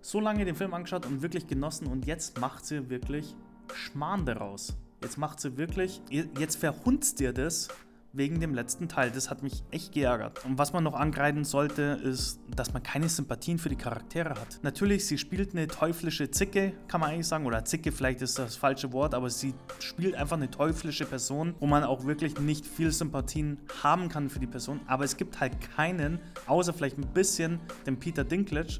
so 0.01 0.19
lange 0.19 0.45
den 0.45 0.55
Film 0.55 0.73
angeschaut 0.73 1.05
und 1.05 1.21
wirklich 1.21 1.47
genossen 1.47 1.87
und 1.87 2.05
jetzt 2.05 2.39
macht 2.39 2.65
sie 2.65 2.89
wirklich 2.89 3.35
Schmarrn 3.73 4.25
daraus. 4.25 4.75
Jetzt 5.05 5.19
macht 5.19 5.39
sie 5.39 5.55
wirklich, 5.55 6.01
jetzt 6.09 6.55
verhunzt 6.55 7.21
ihr 7.21 7.31
das 7.31 7.67
wegen 8.13 8.39
dem 8.39 8.55
letzten 8.55 8.89
Teil. 8.89 9.11
Das 9.11 9.29
hat 9.29 9.43
mich 9.43 9.63
echt 9.69 9.91
geärgert. 9.91 10.43
Und 10.45 10.57
was 10.57 10.73
man 10.73 10.83
noch 10.83 10.95
angreifen 10.95 11.43
sollte, 11.43 11.99
ist, 12.03 12.39
dass 12.49 12.73
man 12.73 12.81
keine 12.81 13.07
Sympathien 13.07 13.59
für 13.59 13.69
die 13.69 13.75
Charaktere 13.75 14.31
hat. 14.31 14.59
Natürlich, 14.63 15.05
sie 15.05 15.19
spielt 15.19 15.51
eine 15.51 15.67
teuflische 15.67 16.31
Zicke, 16.31 16.73
kann 16.87 17.01
man 17.01 17.11
eigentlich 17.11 17.27
sagen, 17.27 17.45
oder 17.45 17.63
Zicke 17.65 17.91
vielleicht 17.91 18.23
ist 18.23 18.39
das 18.39 18.55
falsche 18.55 18.93
Wort, 18.93 19.13
aber 19.13 19.29
sie 19.29 19.53
spielt 19.77 20.15
einfach 20.15 20.37
eine 20.37 20.49
teuflische 20.49 21.05
Person, 21.05 21.53
wo 21.59 21.67
man 21.67 21.83
auch 21.83 22.07
wirklich 22.07 22.39
nicht 22.39 22.65
viel 22.65 22.91
Sympathien 22.91 23.59
haben 23.83 24.09
kann 24.09 24.27
für 24.27 24.39
die 24.39 24.47
Person. 24.47 24.79
Aber 24.87 25.03
es 25.03 25.17
gibt 25.17 25.39
halt 25.39 25.53
keinen, 25.75 26.17
außer 26.47 26.73
vielleicht 26.73 26.97
ein 26.97 27.13
bisschen 27.13 27.59
den 27.85 27.99
Peter 27.99 28.23
Dinklage, 28.23 28.79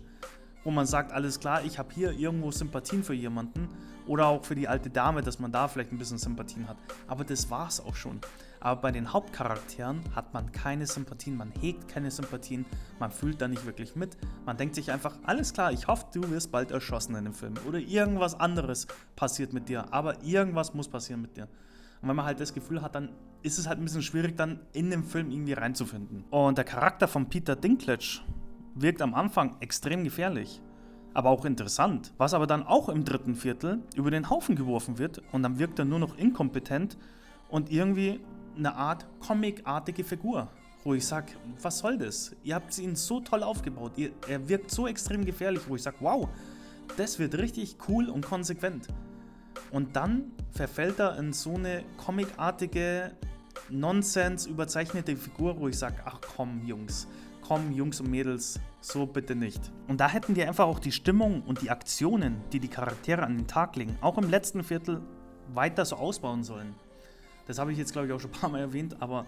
wo 0.66 0.72
man 0.72 0.86
sagt, 0.86 1.14
alles 1.14 1.40
klar, 1.40 1.64
ich 1.64 1.80
habe 1.80 1.94
hier 1.94 2.12
irgendwo 2.12 2.52
Sympathien 2.52 3.04
für 3.04 3.14
jemanden 3.14 3.70
oder 4.08 4.26
auch 4.26 4.44
für 4.44 4.56
die 4.56 4.68
alte 4.68 4.90
Dame, 4.90 5.22
dass 5.22 5.40
man 5.40 5.52
da 5.52 5.68
vielleicht 5.68 5.92
ein 5.92 5.98
bisschen 5.98 6.18
Sympathien 6.18 6.68
hat. 6.68 6.78
Aber 7.08 7.24
das 7.24 7.50
war 7.50 7.68
es 7.68 7.80
auch 7.80 7.96
schon. 7.96 8.20
Aber 8.60 8.82
bei 8.82 8.92
den 8.92 9.14
Hauptcharakteren 9.14 10.02
hat 10.16 10.34
man 10.34 10.52
keine 10.52 10.88
Sympathien, 10.88 11.38
man 11.38 11.52
hegt 11.62 11.88
keine 11.88 12.10
Sympathien, 12.10 12.66
man 13.00 13.12
fühlt 13.12 13.40
da 13.40 13.48
nicht 13.48 13.66
wirklich 13.66 13.96
mit. 13.96 14.18
Man 14.46 14.58
denkt 14.58 14.74
sich 14.74 14.92
einfach, 14.92 15.18
alles 15.24 15.54
klar, 15.54 15.72
ich 15.72 15.88
hoffe, 15.88 16.08
du 16.12 16.30
wirst 16.32 16.52
bald 16.52 16.72
erschossen 16.72 17.16
in 17.16 17.26
dem 17.26 17.34
Film 17.34 17.54
oder 17.68 17.78
irgendwas 17.78 18.40
anderes 18.40 18.88
passiert 19.16 19.54
mit 19.54 19.70
dir, 19.70 19.94
aber 19.94 20.24
irgendwas 20.24 20.74
muss 20.74 20.88
passieren 20.88 21.22
mit 21.22 21.38
dir. 21.38 21.48
Und 22.02 22.10
wenn 22.10 22.16
man 22.16 22.26
halt 22.26 22.40
das 22.40 22.54
Gefühl 22.56 22.82
hat, 22.82 22.96
dann 22.96 23.10
ist 23.44 23.60
es 23.60 23.68
halt 23.68 23.78
ein 23.78 23.84
bisschen 23.86 24.02
schwierig, 24.02 24.36
dann 24.36 24.60
in 24.74 24.90
den 24.90 25.04
Film 25.04 25.30
irgendwie 25.30 25.54
reinzufinden. 25.54 26.24
Und 26.32 26.58
der 26.58 26.66
Charakter 26.66 27.08
von 27.08 27.30
Peter 27.30 27.56
Dinklage 27.56 28.22
wirkt 28.76 29.02
am 29.02 29.14
Anfang 29.14 29.56
extrem 29.62 30.04
gefährlich, 30.04 30.62
aber 31.14 31.30
auch 31.30 31.46
interessant. 31.46 32.14
Was 32.18 32.34
aber 32.34 32.46
dann 32.46 32.64
auch 32.64 32.90
im 32.90 33.06
dritten 33.06 33.36
Viertel 33.36 33.80
über 33.96 34.12
den 34.12 34.30
Haufen 34.30 34.56
geworfen 34.56 35.00
wird 35.00 35.22
und 35.32 35.44
dann 35.44 35.58
wirkt 35.58 35.80
er 35.80 35.86
nur 35.86 36.00
noch 36.00 36.18
inkompetent 36.18 36.98
und 37.50 37.72
irgendwie 37.72 38.20
eine 38.58 38.76
Art 38.76 39.06
comicartige 39.20 40.04
Figur, 40.04 40.50
wo 40.84 40.94
ich 40.94 41.06
sage, 41.06 41.34
was 41.62 41.80
soll 41.80 41.98
das? 41.98 42.36
Ihr 42.44 42.56
habt 42.56 42.78
ihn 42.78 42.96
so 42.96 43.20
toll 43.22 43.44
aufgebaut, 43.44 43.94
ihr, 43.96 44.12
er 44.28 44.48
wirkt 44.48 44.72
so 44.72 44.88
extrem 44.88 45.26
gefährlich, 45.26 45.64
wo 45.68 45.76
ich 45.76 45.84
sage, 45.84 45.98
wow, 46.00 46.28
das 46.98 47.18
wird 47.18 47.38
richtig 47.38 47.78
cool 47.88 48.10
und 48.10 48.26
konsequent. 48.26 48.88
Und 49.72 49.96
dann 49.96 50.32
verfällt 50.52 51.00
er 51.00 51.18
in 51.18 51.34
so 51.34 51.56
eine 51.56 51.84
comicartige, 51.98 53.12
Nonsens 53.70 54.46
überzeichnete 54.46 55.16
Figur, 55.16 55.60
wo 55.60 55.68
ich 55.68 55.78
sage, 55.78 55.96
ach 56.06 56.20
komm, 56.36 56.66
Jungs, 56.66 57.08
komm, 57.48 57.72
Jungs 57.72 58.00
und 58.00 58.10
Mädels, 58.10 58.60
so 58.82 59.06
bitte 59.06 59.36
nicht. 59.36 59.72
Und 59.88 60.00
da 60.00 60.10
hätten 60.10 60.34
die 60.34 60.44
einfach 60.44 60.66
auch 60.66 60.80
die 60.80 60.92
Stimmung 60.92 61.44
und 61.44 61.62
die 61.62 61.70
Aktionen, 61.70 62.42
die 62.52 62.60
die 62.60 62.68
Charaktere 62.68 63.24
an 63.24 63.38
den 63.38 63.48
Tag 63.48 63.76
legen, 63.76 63.98
auch 64.02 64.18
im 64.18 64.30
letzten 64.30 64.64
Viertel 64.64 65.02
weiter 65.54 65.86
so 65.86 65.96
ausbauen 65.96 66.44
sollen. 66.44 66.74
Das 67.48 67.60
habe 67.60 67.72
ich 67.72 67.78
jetzt, 67.78 67.94
glaube 67.94 68.08
ich, 68.08 68.14
auch 68.14 68.20
schon 68.20 68.32
ein 68.32 68.40
paar 68.40 68.50
Mal 68.50 68.62
erwähnt, 68.62 69.02
aber 69.02 69.26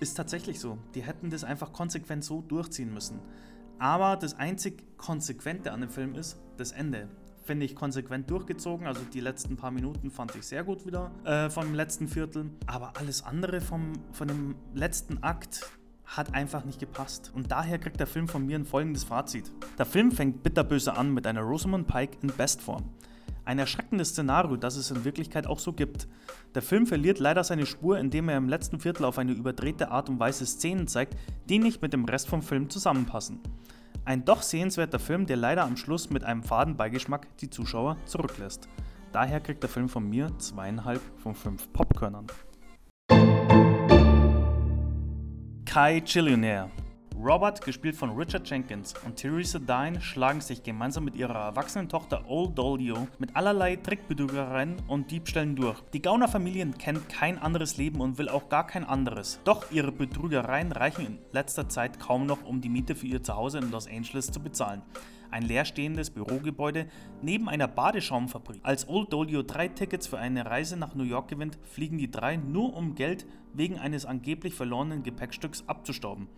ist 0.00 0.14
tatsächlich 0.14 0.60
so. 0.60 0.78
Die 0.94 1.02
hätten 1.02 1.30
das 1.30 1.42
einfach 1.42 1.72
konsequent 1.72 2.22
so 2.22 2.42
durchziehen 2.42 2.92
müssen. 2.92 3.20
Aber 3.78 4.16
das 4.16 4.34
einzig 4.34 4.84
Konsequente 4.98 5.72
an 5.72 5.80
dem 5.80 5.90
Film 5.90 6.14
ist 6.14 6.38
das 6.56 6.72
Ende. 6.72 7.08
Finde 7.44 7.64
ich 7.64 7.74
konsequent 7.74 8.30
durchgezogen. 8.30 8.86
Also 8.86 9.00
die 9.12 9.20
letzten 9.20 9.56
paar 9.56 9.70
Minuten 9.70 10.10
fand 10.10 10.36
ich 10.36 10.44
sehr 10.44 10.64
gut 10.64 10.84
wieder 10.84 11.10
äh, 11.24 11.48
vom 11.48 11.74
letzten 11.74 12.08
Viertel. 12.08 12.50
Aber 12.66 12.92
alles 12.98 13.22
andere 13.22 13.60
vom, 13.60 13.92
von 14.12 14.28
dem 14.28 14.54
letzten 14.74 15.22
Akt, 15.22 15.62
hat 16.16 16.34
einfach 16.34 16.64
nicht 16.64 16.80
gepasst. 16.80 17.30
Und 17.34 17.50
daher 17.50 17.78
kriegt 17.78 18.00
der 18.00 18.06
Film 18.06 18.28
von 18.28 18.46
mir 18.46 18.58
ein 18.58 18.64
folgendes 18.64 19.04
Fazit. 19.04 19.52
Der 19.78 19.86
Film 19.86 20.10
fängt 20.10 20.42
bitterböse 20.42 20.96
an 20.96 21.12
mit 21.12 21.26
einer 21.26 21.42
Rosamund 21.42 21.86
Pike 21.86 22.18
in 22.22 22.32
Bestform. 22.34 22.84
Ein 23.44 23.58
erschreckendes 23.58 24.10
Szenario, 24.10 24.56
das 24.56 24.76
es 24.76 24.90
in 24.90 25.04
Wirklichkeit 25.04 25.46
auch 25.46 25.58
so 25.58 25.72
gibt. 25.72 26.08
Der 26.54 26.62
Film 26.62 26.86
verliert 26.86 27.18
leider 27.18 27.44
seine 27.44 27.66
Spur, 27.66 27.98
indem 27.98 28.28
er 28.28 28.36
im 28.36 28.48
letzten 28.48 28.80
Viertel 28.80 29.04
auf 29.04 29.18
eine 29.18 29.32
überdrehte 29.32 29.90
Art 29.90 30.08
und 30.08 30.18
Weise 30.18 30.44
Szenen 30.44 30.86
zeigt, 30.86 31.16
die 31.48 31.58
nicht 31.58 31.80
mit 31.80 31.92
dem 31.92 32.04
Rest 32.04 32.28
vom 32.28 32.42
Film 32.42 32.68
zusammenpassen. 32.68 33.40
Ein 34.04 34.24
doch 34.24 34.42
sehenswerter 34.42 34.98
Film, 34.98 35.26
der 35.26 35.36
leider 35.36 35.64
am 35.64 35.76
Schluss 35.76 36.10
mit 36.10 36.24
einem 36.24 36.42
faden 36.42 36.76
Beigeschmack 36.76 37.36
die 37.38 37.50
Zuschauer 37.50 37.96
zurücklässt. 38.06 38.68
Daher 39.12 39.40
kriegt 39.40 39.62
der 39.62 39.70
Film 39.70 39.88
von 39.88 40.08
mir 40.08 40.30
zweieinhalb 40.38 41.00
von 41.18 41.34
fünf 41.34 41.72
Popkörnern. 41.72 42.26
Kai 45.68 46.00
Chillionaire 46.00 46.70
Robert, 47.22 47.60
gespielt 47.60 47.94
von 47.94 48.16
Richard 48.16 48.48
Jenkins, 48.48 48.94
und 49.04 49.16
Theresa 49.16 49.58
Dine 49.58 50.00
schlagen 50.00 50.40
sich 50.40 50.62
gemeinsam 50.62 51.04
mit 51.04 51.14
ihrer 51.14 51.34
erwachsenen 51.34 51.90
Tochter 51.90 52.24
Old 52.26 52.56
Dolio 52.56 53.06
mit 53.18 53.36
allerlei 53.36 53.76
Trickbetrügereien 53.76 54.76
und 54.88 55.10
Diebstählen 55.10 55.54
durch. 55.54 55.78
Die 55.92 56.00
Gauner-Familie 56.00 56.70
kennt 56.78 57.10
kein 57.10 57.38
anderes 57.38 57.76
Leben 57.76 58.00
und 58.00 58.16
will 58.16 58.30
auch 58.30 58.48
gar 58.48 58.66
kein 58.66 58.84
anderes. 58.84 59.40
Doch 59.44 59.70
ihre 59.70 59.92
Betrügereien 59.92 60.72
reichen 60.72 61.04
in 61.04 61.18
letzter 61.32 61.68
Zeit 61.68 62.00
kaum 62.00 62.24
noch, 62.24 62.44
um 62.46 62.62
die 62.62 62.70
Miete 62.70 62.94
für 62.94 63.06
ihr 63.06 63.22
Zuhause 63.22 63.58
in 63.58 63.70
Los 63.70 63.86
Angeles 63.88 64.32
zu 64.32 64.40
bezahlen 64.40 64.80
ein 65.30 65.42
leerstehendes 65.42 66.10
Bürogebäude 66.10 66.86
neben 67.22 67.48
einer 67.48 67.68
Badeschaumfabrik. 67.68 68.60
Als 68.62 68.88
Old 68.88 69.12
Dolio 69.12 69.42
drei 69.42 69.68
Tickets 69.68 70.06
für 70.06 70.18
eine 70.18 70.46
Reise 70.46 70.76
nach 70.76 70.94
New 70.94 71.04
York 71.04 71.28
gewinnt, 71.28 71.58
fliegen 71.64 71.98
die 71.98 72.10
drei 72.10 72.36
nur 72.36 72.74
um 72.74 72.94
Geld 72.94 73.26
wegen 73.52 73.78
eines 73.78 74.06
angeblich 74.06 74.54
verlorenen 74.54 75.02
Gepäckstücks 75.02 75.64
abzustauben. 75.66 76.28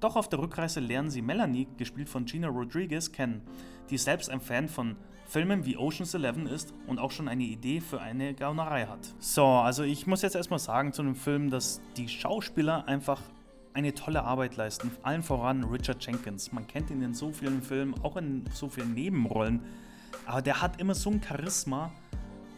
Doch 0.00 0.16
auf 0.16 0.28
der 0.28 0.40
Rückreise 0.40 0.80
lernen 0.80 1.10
sie 1.10 1.22
Melanie, 1.22 1.68
gespielt 1.78 2.08
von 2.08 2.26
Gina 2.26 2.48
Rodriguez, 2.48 3.12
kennen, 3.12 3.42
die 3.88 3.98
selbst 3.98 4.28
ein 4.28 4.40
Fan 4.40 4.68
von 4.68 4.96
Filmen 5.26 5.64
wie 5.64 5.76
Ocean's 5.76 6.14
Eleven 6.14 6.46
ist 6.46 6.72
und 6.86 6.98
auch 6.98 7.10
schon 7.10 7.28
eine 7.28 7.42
Idee 7.42 7.80
für 7.80 8.00
eine 8.00 8.34
Gaunerei 8.34 8.86
hat. 8.86 9.14
So, 9.18 9.44
also 9.44 9.82
ich 9.82 10.06
muss 10.06 10.22
jetzt 10.22 10.36
erstmal 10.36 10.60
sagen 10.60 10.92
zu 10.92 11.02
dem 11.02 11.16
Film, 11.16 11.50
dass 11.50 11.80
die 11.96 12.08
Schauspieler 12.08 12.86
einfach 12.86 13.20
eine 13.76 13.92
tolle 13.92 14.24
Arbeit 14.24 14.56
leisten. 14.56 14.90
Allen 15.02 15.22
voran 15.22 15.62
Richard 15.64 16.02
Jenkins. 16.04 16.50
Man 16.50 16.66
kennt 16.66 16.90
ihn 16.90 17.02
in 17.02 17.12
so 17.12 17.30
vielen 17.30 17.60
Filmen, 17.60 17.94
auch 18.02 18.16
in 18.16 18.42
so 18.54 18.70
vielen 18.70 18.94
Nebenrollen. 18.94 19.60
Aber 20.24 20.40
der 20.40 20.62
hat 20.62 20.80
immer 20.80 20.94
so 20.94 21.10
ein 21.10 21.22
Charisma, 21.22 21.92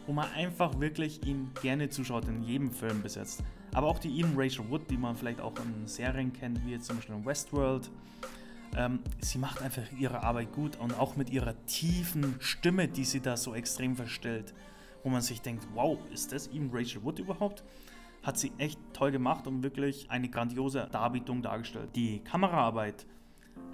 wo 0.07 0.13
man 0.13 0.31
einfach 0.31 0.79
wirklich 0.79 1.27
ihm 1.27 1.51
gerne 1.61 1.89
zuschaut 1.89 2.25
in 2.29 2.41
jedem 2.41 2.71
Film 2.71 3.01
bis 3.01 3.15
jetzt. 3.15 3.43
Aber 3.73 3.87
auch 3.87 3.99
die 3.99 4.07
Ian 4.07 4.31
Rachel 4.37 4.69
Wood, 4.69 4.89
die 4.89 4.95
man 4.95 5.13
vielleicht 5.13 5.41
auch 5.41 5.53
in 5.59 5.85
Serien 5.87 6.31
kennt, 6.31 6.65
wie 6.65 6.71
jetzt 6.71 6.85
zum 6.85 6.95
Beispiel 6.95 7.15
in 7.15 7.25
Westworld. 7.25 7.91
Ähm, 8.77 8.99
sie 9.19 9.39
macht 9.39 9.61
einfach 9.61 9.83
ihre 9.99 10.23
Arbeit 10.23 10.53
gut 10.53 10.77
und 10.77 10.97
auch 10.97 11.17
mit 11.17 11.31
ihrer 11.31 11.53
tiefen 11.65 12.35
Stimme, 12.39 12.87
die 12.87 13.03
sie 13.03 13.19
da 13.19 13.35
so 13.35 13.53
extrem 13.53 13.97
verstellt, 13.97 14.53
wo 15.03 15.09
man 15.09 15.21
sich 15.21 15.41
denkt, 15.41 15.67
wow, 15.73 15.99
ist 16.13 16.31
das 16.31 16.47
Ian 16.47 16.69
Rachel 16.71 17.03
Wood 17.03 17.19
überhaupt? 17.19 17.61
Hat 18.23 18.37
sie 18.37 18.51
echt 18.57 18.79
toll 18.93 19.11
gemacht 19.11 19.47
und 19.47 19.63
wirklich 19.63 20.09
eine 20.09 20.29
grandiose 20.29 20.87
Darbietung 20.91 21.41
dargestellt. 21.41 21.89
Die 21.95 22.19
Kameraarbeit 22.19 23.05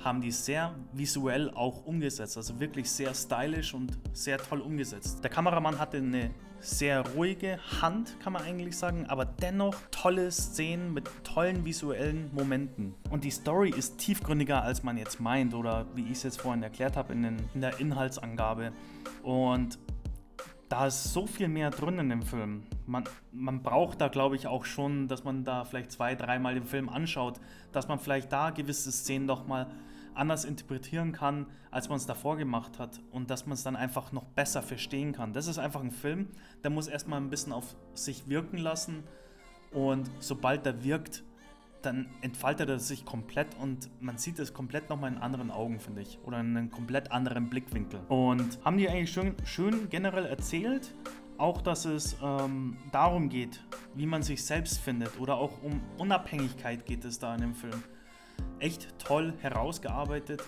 haben 0.04 0.22
die 0.22 0.32
sehr 0.32 0.76
visuell 0.94 1.50
auch 1.52 1.86
umgesetzt, 1.86 2.38
also 2.38 2.60
wirklich 2.60 2.90
sehr 2.90 3.14
stylisch 3.14 3.74
und 3.74 3.98
sehr 4.14 4.38
toll 4.38 4.62
umgesetzt. 4.62 5.24
Der 5.24 5.30
Kameramann 5.30 5.80
hatte 5.80 5.98
eine 5.98 6.32
sehr 6.60 7.02
ruhige 7.12 7.60
Hand, 7.82 8.20
kann 8.20 8.34
man 8.34 8.42
eigentlich 8.42 8.78
sagen, 8.78 9.06
aber 9.08 9.26
dennoch 9.26 9.76
tolle 9.92 10.32
Szenen 10.32 10.94
mit 10.94 11.10
tollen 11.24 11.66
visuellen 11.66 12.30
Momenten. 12.34 12.96
Und 13.10 13.24
die 13.24 13.32
Story 13.32 13.70
ist 13.70 13.98
tiefgründiger, 13.98 14.64
als 14.64 14.84
man 14.84 14.98
jetzt 14.98 15.20
meint 15.20 15.54
oder 15.54 15.86
wie 15.96 16.04
ich 16.04 16.12
es 16.12 16.24
jetzt 16.24 16.42
vorhin 16.42 16.64
erklärt 16.64 16.98
habe 16.98 17.14
in, 17.14 17.38
in 17.54 17.62
der 17.62 17.80
Inhaltsangabe. 17.80 18.72
Und 19.22 19.78
da 20.70 20.88
ist 20.88 21.14
so 21.14 21.28
viel 21.28 21.48
mehr 21.48 21.70
drin 21.70 22.00
in 22.00 22.10
dem 22.10 22.22
Film. 22.24 22.64
Man, 22.88 23.04
man 23.32 23.62
braucht 23.62 24.02
da, 24.02 24.08
glaube 24.08 24.36
ich, 24.36 24.48
auch 24.48 24.66
schon, 24.66 25.08
dass 25.08 25.24
man 25.24 25.44
da 25.44 25.64
vielleicht 25.64 25.92
zwei, 25.92 26.16
dreimal 26.16 26.56
den 26.56 26.66
Film 26.66 26.90
anschaut, 26.90 27.40
dass 27.72 27.88
man 27.88 28.00
vielleicht 28.00 28.32
da 28.32 28.50
gewisse 28.50 28.92
Szenen 28.92 29.26
nochmal 29.26 29.68
anders 30.16 30.46
interpretieren 30.46 31.12
kann, 31.12 31.46
als 31.72 31.90
man 31.90 31.98
es 31.98 32.06
davor 32.06 32.38
gemacht 32.38 32.80
hat 32.80 33.02
und 33.12 33.30
dass 33.30 33.46
man 33.46 33.54
es 33.54 33.64
dann 33.64 33.76
einfach 33.76 34.12
noch 34.12 34.24
besser 34.24 34.64
verstehen 34.64 35.12
kann. 35.12 35.34
Das 35.34 35.48
ist 35.48 35.60
einfach 35.60 35.82
ein 35.82 35.92
Film, 35.92 36.30
der 36.64 36.72
muss 36.72 36.88
erstmal 36.88 37.20
ein 37.20 37.30
bisschen 37.30 37.52
auf 37.52 37.76
sich 37.94 38.28
wirken 38.28 38.58
lassen 38.58 39.04
und 39.72 40.10
sobald 40.20 40.66
er 40.66 40.84
wirkt, 40.84 41.24
dann 41.86 42.08
entfaltet 42.22 42.70
er 42.70 42.80
sich 42.80 43.06
komplett 43.06 43.56
und 43.60 43.90
man 44.02 44.18
sieht 44.18 44.40
es 44.40 44.54
komplett 44.54 44.90
nochmal 44.90 45.12
in 45.12 45.18
anderen 45.20 45.52
Augen, 45.52 45.80
finde 45.80 46.02
ich. 46.02 46.20
Oder 46.24 46.40
in 46.40 46.58
einem 46.58 46.72
komplett 46.72 47.12
anderen 47.12 47.50
Blickwinkel. 47.50 48.00
Und 48.10 48.60
haben 48.66 48.78
die 48.78 48.90
eigentlich 48.90 49.12
schön, 49.12 49.36
schön 49.46 49.90
generell 49.90 50.26
erzählt, 50.26 50.94
auch 51.38 51.62
dass 51.62 51.86
es 51.86 52.16
ähm, 52.24 52.78
darum 52.92 53.30
geht, 53.30 53.64
wie 53.94 54.06
man 54.06 54.24
sich 54.24 54.44
selbst 54.44 54.80
findet 54.80 55.20
oder 55.20 55.36
auch 55.36 55.62
um 55.64 55.82
Unabhängigkeit 55.98 56.86
geht 56.86 57.06
es 57.06 57.20
da 57.20 57.36
in 57.36 57.42
dem 57.42 57.56
Film. 57.56 57.84
Echt 58.60 58.98
toll 59.00 59.34
herausgearbeitet. 59.42 60.44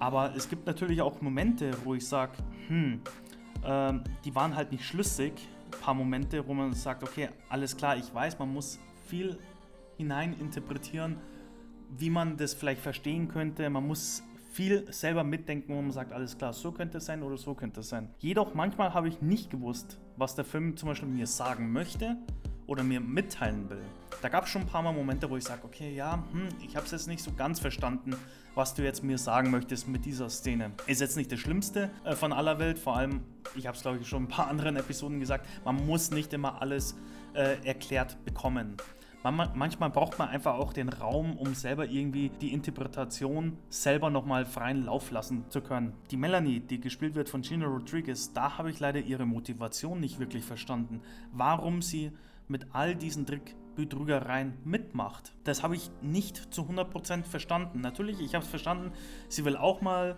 Aber 0.00 0.34
es 0.34 0.48
gibt 0.48 0.66
natürlich 0.66 1.00
auch 1.00 1.20
Momente, 1.20 1.70
wo 1.84 1.94
ich 1.94 2.06
sage, 2.06 2.32
hm, 2.66 3.00
ähm, 3.64 4.04
die 4.24 4.34
waren 4.34 4.56
halt 4.56 4.72
nicht 4.72 4.84
schlüssig. 4.84 5.32
Ein 5.66 5.80
paar 5.80 5.94
Momente, 5.94 6.46
wo 6.46 6.54
man 6.54 6.72
sagt, 6.72 7.04
okay, 7.04 7.28
alles 7.48 7.76
klar, 7.76 7.96
ich 7.96 8.12
weiß, 8.12 8.38
man 8.38 8.52
muss 8.52 8.80
viel 9.06 9.38
hinein 10.02 10.34
interpretieren, 10.38 11.16
wie 11.96 12.10
man 12.10 12.36
das 12.36 12.54
vielleicht 12.54 12.80
verstehen 12.80 13.28
könnte. 13.28 13.68
Man 13.70 13.86
muss 13.86 14.22
viel 14.52 14.92
selber 14.92 15.24
mitdenken, 15.24 15.74
wo 15.74 15.80
man 15.80 15.92
sagt, 15.92 16.12
alles 16.12 16.36
klar, 16.36 16.52
so 16.52 16.72
könnte 16.72 16.98
es 16.98 17.06
sein 17.06 17.22
oder 17.22 17.36
so 17.36 17.54
könnte 17.54 17.80
es 17.80 17.88
sein. 17.88 18.08
Jedoch 18.18 18.54
manchmal 18.54 18.92
habe 18.92 19.08
ich 19.08 19.22
nicht 19.22 19.50
gewusst, 19.50 19.98
was 20.16 20.34
der 20.34 20.44
Film 20.44 20.76
zum 20.76 20.88
Beispiel 20.90 21.08
mir 21.08 21.26
sagen 21.26 21.72
möchte 21.72 22.16
oder 22.66 22.82
mir 22.82 23.00
mitteilen 23.00 23.70
will. 23.70 23.82
Da 24.20 24.28
gab 24.28 24.44
es 24.44 24.50
schon 24.50 24.62
ein 24.62 24.68
paar 24.68 24.82
Mal 24.82 24.92
Momente, 24.92 25.28
wo 25.30 25.36
ich 25.36 25.44
sage, 25.44 25.62
okay, 25.64 25.94
ja, 25.94 26.22
hm, 26.32 26.48
ich 26.62 26.76
habe 26.76 26.84
es 26.84 26.92
jetzt 26.92 27.08
nicht 27.08 27.22
so 27.22 27.32
ganz 27.32 27.60
verstanden, 27.60 28.14
was 28.54 28.74
du 28.74 28.82
jetzt 28.82 29.02
mir 29.02 29.18
sagen 29.18 29.50
möchtest 29.50 29.88
mit 29.88 30.04
dieser 30.04 30.28
Szene. 30.28 30.72
Ist 30.86 31.00
jetzt 31.00 31.16
nicht 31.16 31.32
das 31.32 31.40
Schlimmste 31.40 31.90
äh, 32.04 32.14
von 32.14 32.32
aller 32.32 32.58
Welt, 32.58 32.78
vor 32.78 32.96
allem, 32.96 33.22
ich 33.54 33.66
habe 33.66 33.76
es 33.76 33.82
glaube 33.82 33.98
ich 33.98 34.08
schon 34.08 34.24
ein 34.24 34.28
paar 34.28 34.48
anderen 34.50 34.76
Episoden 34.76 35.20
gesagt, 35.20 35.46
man 35.64 35.86
muss 35.86 36.10
nicht 36.10 36.32
immer 36.32 36.60
alles 36.60 36.96
äh, 37.34 37.56
erklärt 37.64 38.22
bekommen 38.24 38.76
manchmal 39.30 39.90
braucht 39.90 40.18
man 40.18 40.28
einfach 40.28 40.54
auch 40.54 40.72
den 40.72 40.88
Raum, 40.88 41.36
um 41.36 41.54
selber 41.54 41.86
irgendwie 41.86 42.30
die 42.40 42.52
Interpretation 42.52 43.56
selber 43.68 44.10
nochmal 44.10 44.44
freien 44.44 44.84
Lauf 44.84 45.10
lassen 45.12 45.44
zu 45.48 45.60
können. 45.60 45.94
Die 46.10 46.16
Melanie, 46.16 46.60
die 46.60 46.80
gespielt 46.80 47.14
wird 47.14 47.28
von 47.28 47.42
Gina 47.42 47.66
Rodriguez, 47.66 48.32
da 48.32 48.58
habe 48.58 48.70
ich 48.70 48.80
leider 48.80 49.00
ihre 49.00 49.26
Motivation 49.26 50.00
nicht 50.00 50.18
wirklich 50.18 50.44
verstanden. 50.44 51.00
Warum 51.32 51.82
sie 51.82 52.10
mit 52.48 52.66
all 52.72 52.94
diesen 52.94 53.26
Trickbetrügereien 53.26 54.58
mitmacht. 54.64 55.32
Das 55.44 55.62
habe 55.62 55.76
ich 55.76 55.90
nicht 56.02 56.52
zu 56.52 56.62
100% 56.62 57.24
verstanden. 57.24 57.80
Natürlich, 57.80 58.20
ich 58.20 58.34
habe 58.34 58.44
es 58.44 58.50
verstanden, 58.50 58.92
sie 59.28 59.44
will 59.44 59.56
auch 59.56 59.80
mal 59.80 60.16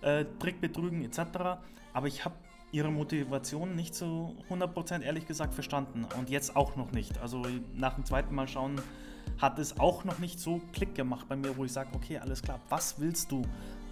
äh, 0.00 0.24
Trick 0.38 0.60
betrügen 0.60 1.02
etc. 1.02 1.58
Aber 1.92 2.06
ich 2.06 2.24
habe 2.24 2.34
ihre 2.74 2.90
Motivation 2.90 3.76
nicht 3.76 3.94
zu 3.94 4.36
100% 4.50 5.02
ehrlich 5.02 5.26
gesagt 5.26 5.54
verstanden 5.54 6.04
und 6.18 6.28
jetzt 6.28 6.56
auch 6.56 6.74
noch 6.74 6.90
nicht. 6.90 7.18
Also 7.20 7.42
nach 7.72 7.94
dem 7.94 8.04
zweiten 8.04 8.34
Mal 8.34 8.48
schauen 8.48 8.80
hat 9.38 9.60
es 9.60 9.78
auch 9.78 10.04
noch 10.04 10.18
nicht 10.18 10.40
so 10.40 10.60
Klick 10.72 10.94
gemacht 10.96 11.26
bei 11.28 11.36
mir, 11.36 11.56
wo 11.56 11.64
ich 11.64 11.72
sage, 11.72 11.90
okay, 11.94 12.18
alles 12.18 12.42
klar, 12.42 12.60
was 12.68 12.98
willst 12.98 13.30
du? 13.30 13.42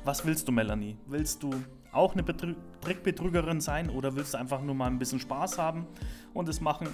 Was 0.05 0.27
willst 0.27 0.49
du, 0.49 0.53
Melanie? 0.53 0.97
Willst 1.07 1.45
du 1.45 1.51
auch 1.93 2.15
eine 2.15 2.25
Betrü 2.25 2.57
Trickbetrügerin 2.81 3.61
sein 3.61 3.89
oder 3.89 4.17
willst 4.17 4.35
du 4.35 4.39
einfach 4.39 4.61
nur 4.61 4.75
mal 4.75 4.89
ein 4.89 4.99
bisschen 4.99 5.21
Spaß 5.21 5.59
haben 5.59 5.87
und 6.35 6.49
es 6.49 6.61
machen? 6.61 6.89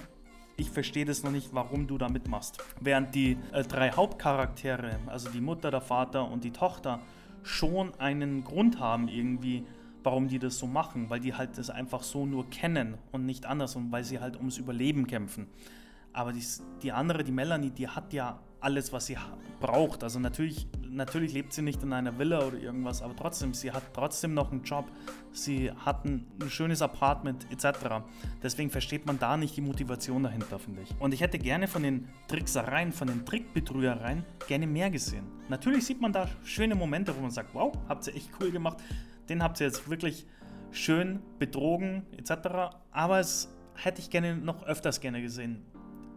Ich 0.57 0.69
verstehe 0.69 1.05
das 1.05 1.23
noch 1.23 1.31
nicht, 1.31 1.49
warum 1.53 1.87
du 1.87 1.97
da 1.97 2.07
mitmachst. 2.07 2.63
Während 2.81 3.15
die 3.15 3.37
äh, 3.51 3.63
drei 3.63 3.91
Hauptcharaktere, 3.91 4.99
also 5.07 5.29
die 5.29 5.41
Mutter, 5.41 5.71
der 5.71 5.81
Vater 5.81 6.29
und 6.29 6.43
die 6.43 6.51
Tochter, 6.51 6.99
schon 7.41 7.99
einen 7.99 8.43
Grund 8.43 8.79
haben, 8.79 9.07
irgendwie 9.07 9.65
warum 10.03 10.27
die 10.27 10.39
das 10.39 10.57
so 10.57 10.67
machen, 10.67 11.09
weil 11.09 11.19
die 11.19 11.33
halt 11.33 11.57
das 11.57 11.69
einfach 11.69 12.03
so 12.03 12.25
nur 12.25 12.49
kennen 12.49 12.97
und 13.11 13.25
nicht 13.25 13.45
anders 13.45 13.75
und 13.75 13.91
weil 13.91 14.03
sie 14.03 14.19
halt 14.19 14.37
ums 14.37 14.57
Überleben 14.57 15.07
kämpfen. 15.07 15.47
Aber 16.13 16.33
die, 16.33 16.43
die 16.81 16.91
andere, 16.91 17.23
die 17.23 17.31
Melanie, 17.31 17.69
die 17.69 17.87
hat 17.87 18.13
ja 18.13 18.39
alles, 18.61 18.91
was 18.91 19.05
sie 19.05 19.17
braucht. 19.59 20.03
Also 20.03 20.19
natürlich, 20.19 20.67
natürlich 20.89 21.33
lebt 21.33 21.53
sie 21.53 21.61
nicht 21.61 21.81
in 21.83 21.93
einer 21.93 22.17
Villa 22.17 22.45
oder 22.45 22.57
irgendwas, 22.57 23.01
aber 23.01 23.15
trotzdem, 23.15 23.53
sie 23.53 23.71
hat 23.71 23.83
trotzdem 23.93 24.33
noch 24.33 24.51
einen 24.51 24.63
Job, 24.63 24.85
sie 25.31 25.71
hat 25.71 26.05
ein, 26.05 26.25
ein 26.41 26.49
schönes 26.49 26.81
Apartment 26.81 27.47
etc. 27.51 28.03
Deswegen 28.41 28.69
versteht 28.69 29.05
man 29.05 29.19
da 29.19 29.37
nicht 29.37 29.55
die 29.55 29.61
Motivation 29.61 30.23
dahinter, 30.23 30.59
finde 30.59 30.81
ich. 30.81 30.89
Und 30.99 31.13
ich 31.13 31.21
hätte 31.21 31.39
gerne 31.39 31.67
von 31.67 31.83
den 31.83 32.09
Tricksereien, 32.27 32.91
von 32.91 33.07
den 33.07 33.25
Trickbetrügereien 33.25 34.25
gerne 34.47 34.67
mehr 34.67 34.89
gesehen. 34.89 35.25
Natürlich 35.47 35.85
sieht 35.85 36.01
man 36.01 36.11
da 36.11 36.27
schöne 36.43 36.75
Momente, 36.75 37.15
wo 37.15 37.21
man 37.21 37.31
sagt, 37.31 37.53
wow, 37.53 37.73
habt 37.87 38.07
ihr 38.07 38.15
echt 38.15 38.29
cool 38.41 38.51
gemacht 38.51 38.77
den 39.29 39.43
habt 39.43 39.59
ihr 39.59 39.67
jetzt 39.67 39.89
wirklich 39.89 40.25
schön 40.71 41.21
betrogen 41.37 42.05
etc. 42.17 42.75
Aber 42.91 43.19
es 43.19 43.53
hätte 43.75 44.01
ich 44.01 44.09
gerne 44.09 44.35
noch 44.35 44.63
öfters 44.63 44.99
gerne 44.99 45.21
gesehen. 45.21 45.63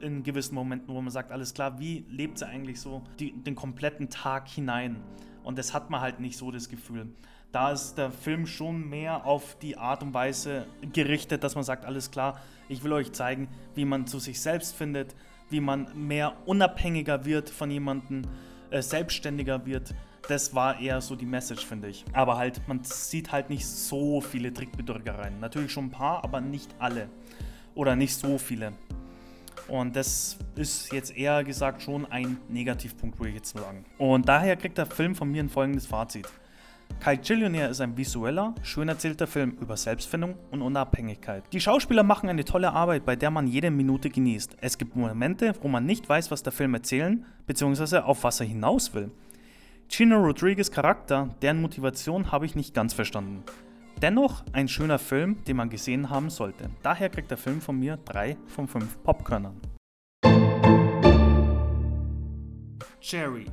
in 0.01 0.25
gewissen 0.25 0.57
Momenten, 0.57 0.93
wo 0.93 1.01
man 1.01 1.13
sagt, 1.13 1.31
alles 1.31 1.55
klar, 1.55 1.79
wie 1.79 2.05
lebt 2.09 2.39
sie 2.39 2.47
eigentlich 2.47 2.81
so 2.81 3.05
die, 3.21 3.33
den 3.33 3.55
kompletten 3.55 4.11
Tag 4.11 4.49
hinein? 4.49 4.97
Und 5.45 5.59
das 5.59 5.75
hat 5.75 5.91
man 5.91 6.01
halt 6.01 6.19
nicht 6.19 6.37
so 6.37 6.51
das 6.51 6.69
Gefühl. 6.69 7.07
Da 7.53 7.71
ist 7.71 7.95
der 7.97 8.11
Film 8.11 8.47
schon 8.47 8.89
mehr 8.89 9.27
auf 9.27 9.57
die 9.61 9.77
Art 9.77 10.03
und 10.03 10.13
Weise 10.13 10.67
gerichtet, 10.93 11.45
dass 11.45 11.55
man 11.55 11.63
sagt, 11.63 11.85
alles 11.85 12.11
klar, 12.11 12.41
ich 12.69 12.83
will 12.83 12.93
euch 12.93 13.13
zeigen, 13.13 13.49
wie 13.75 13.85
man 13.85 14.07
zu 14.07 14.19
sich 14.19 14.41
selbst 14.41 14.75
findet, 14.75 15.15
wie 15.51 15.61
man 15.61 15.87
mehr 15.95 16.35
unabhängiger 16.47 17.25
wird 17.25 17.51
von 17.51 17.71
jemandem, 17.71 18.23
äh, 18.71 18.81
selbstständiger 18.83 19.67
wird. 19.67 19.95
Das 20.29 20.55
war 20.55 20.81
eher 20.81 21.01
so 21.01 21.17
die 21.17 21.27
Message, 21.27 21.67
finde 21.67 21.89
ich. 21.89 22.05
Aber 22.13 22.37
halt, 22.37 22.61
man 22.69 22.85
sieht 22.85 23.33
halt 23.33 23.51
nicht 23.51 23.67
so 23.67 24.21
viele 24.21 24.53
Trickbetrügereien. 24.53 25.41
Natürlich 25.41 25.73
schon 25.73 25.87
ein 25.87 25.91
paar, 25.91 26.23
aber 26.23 26.41
nicht 26.41 26.75
alle. 26.79 27.09
Oder 27.75 27.97
nicht 27.97 28.15
so 28.15 28.39
viele. 28.39 28.73
Und 29.69 29.97
das 29.97 30.37
ist 30.55 30.93
jetzt 30.93 31.17
eher 31.17 31.45
gesagt 31.45 31.83
schon 31.83 32.11
ein 32.11 32.39
Negativpunkt, 32.49 33.19
würde 33.19 33.31
ich 33.31 33.37
jetzt 33.37 33.57
sagen. 33.57 33.85
Und 33.99 34.29
daher 34.29 34.57
kriegt 34.57 34.79
der 34.79 34.87
Film 34.87 35.15
von 35.15 35.31
mir 35.31 35.43
ein 35.43 35.49
folgendes 35.49 35.87
Fazit. 35.87 36.29
Kyle 37.01 37.21
Chillionaire 37.21 37.71
ist 37.71 37.81
ein 37.81 37.97
visueller, 37.97 38.55
schön 38.63 38.89
erzählter 38.89 39.27
Film 39.27 39.57
über 39.61 39.77
Selbstfindung 39.77 40.37
und 40.51 40.63
Unabhängigkeit. 40.63 41.43
Die 41.53 41.61
Schauspieler 41.61 42.03
machen 42.03 42.29
eine 42.29 42.45
tolle 42.45 42.73
Arbeit, 42.73 43.05
bei 43.05 43.17
der 43.17 43.31
man 43.31 43.47
jede 43.47 43.71
Minute 43.71 44.11
genießt. 44.11 44.57
Es 44.61 44.79
gibt 44.79 44.95
Momente, 44.95 45.55
wo 45.63 45.69
man 45.69 45.85
nicht 45.85 46.09
weiß, 46.09 46.31
was 46.31 46.43
der 46.43 46.53
Film 46.53 46.75
erzählen 46.75 47.25
bzw. 47.47 47.99
auf 47.99 48.23
was 48.25 48.41
er 48.41 48.47
hinaus 48.47 48.95
will. 48.95 49.11
Chino 49.95 50.17
Rodriguez 50.17 50.71
Charakter, 50.71 51.29
deren 51.43 51.61
Motivation 51.61 52.33
habe 52.33 52.47
ich 52.47 52.55
nicht 52.55 52.73
ganz 52.73 52.95
verstanden. 52.95 53.45
Dennoch 54.01 54.43
ein 54.55 54.67
schöner 54.67 54.99
Film, 54.99 55.45
den 55.45 55.59
man 55.59 55.69
gesehen 55.69 56.09
haben 56.09 56.31
sollte. 56.31 56.71
Daher 56.83 57.11
kriegt 57.11 57.31
der 57.31 57.37
Film 57.37 57.61
von 57.61 57.79
mir 57.79 57.99
3 57.99 58.39
von 58.47 58.67
5 58.67 59.03
Popkörnern. 59.03 59.61
Jerry. 63.03 63.45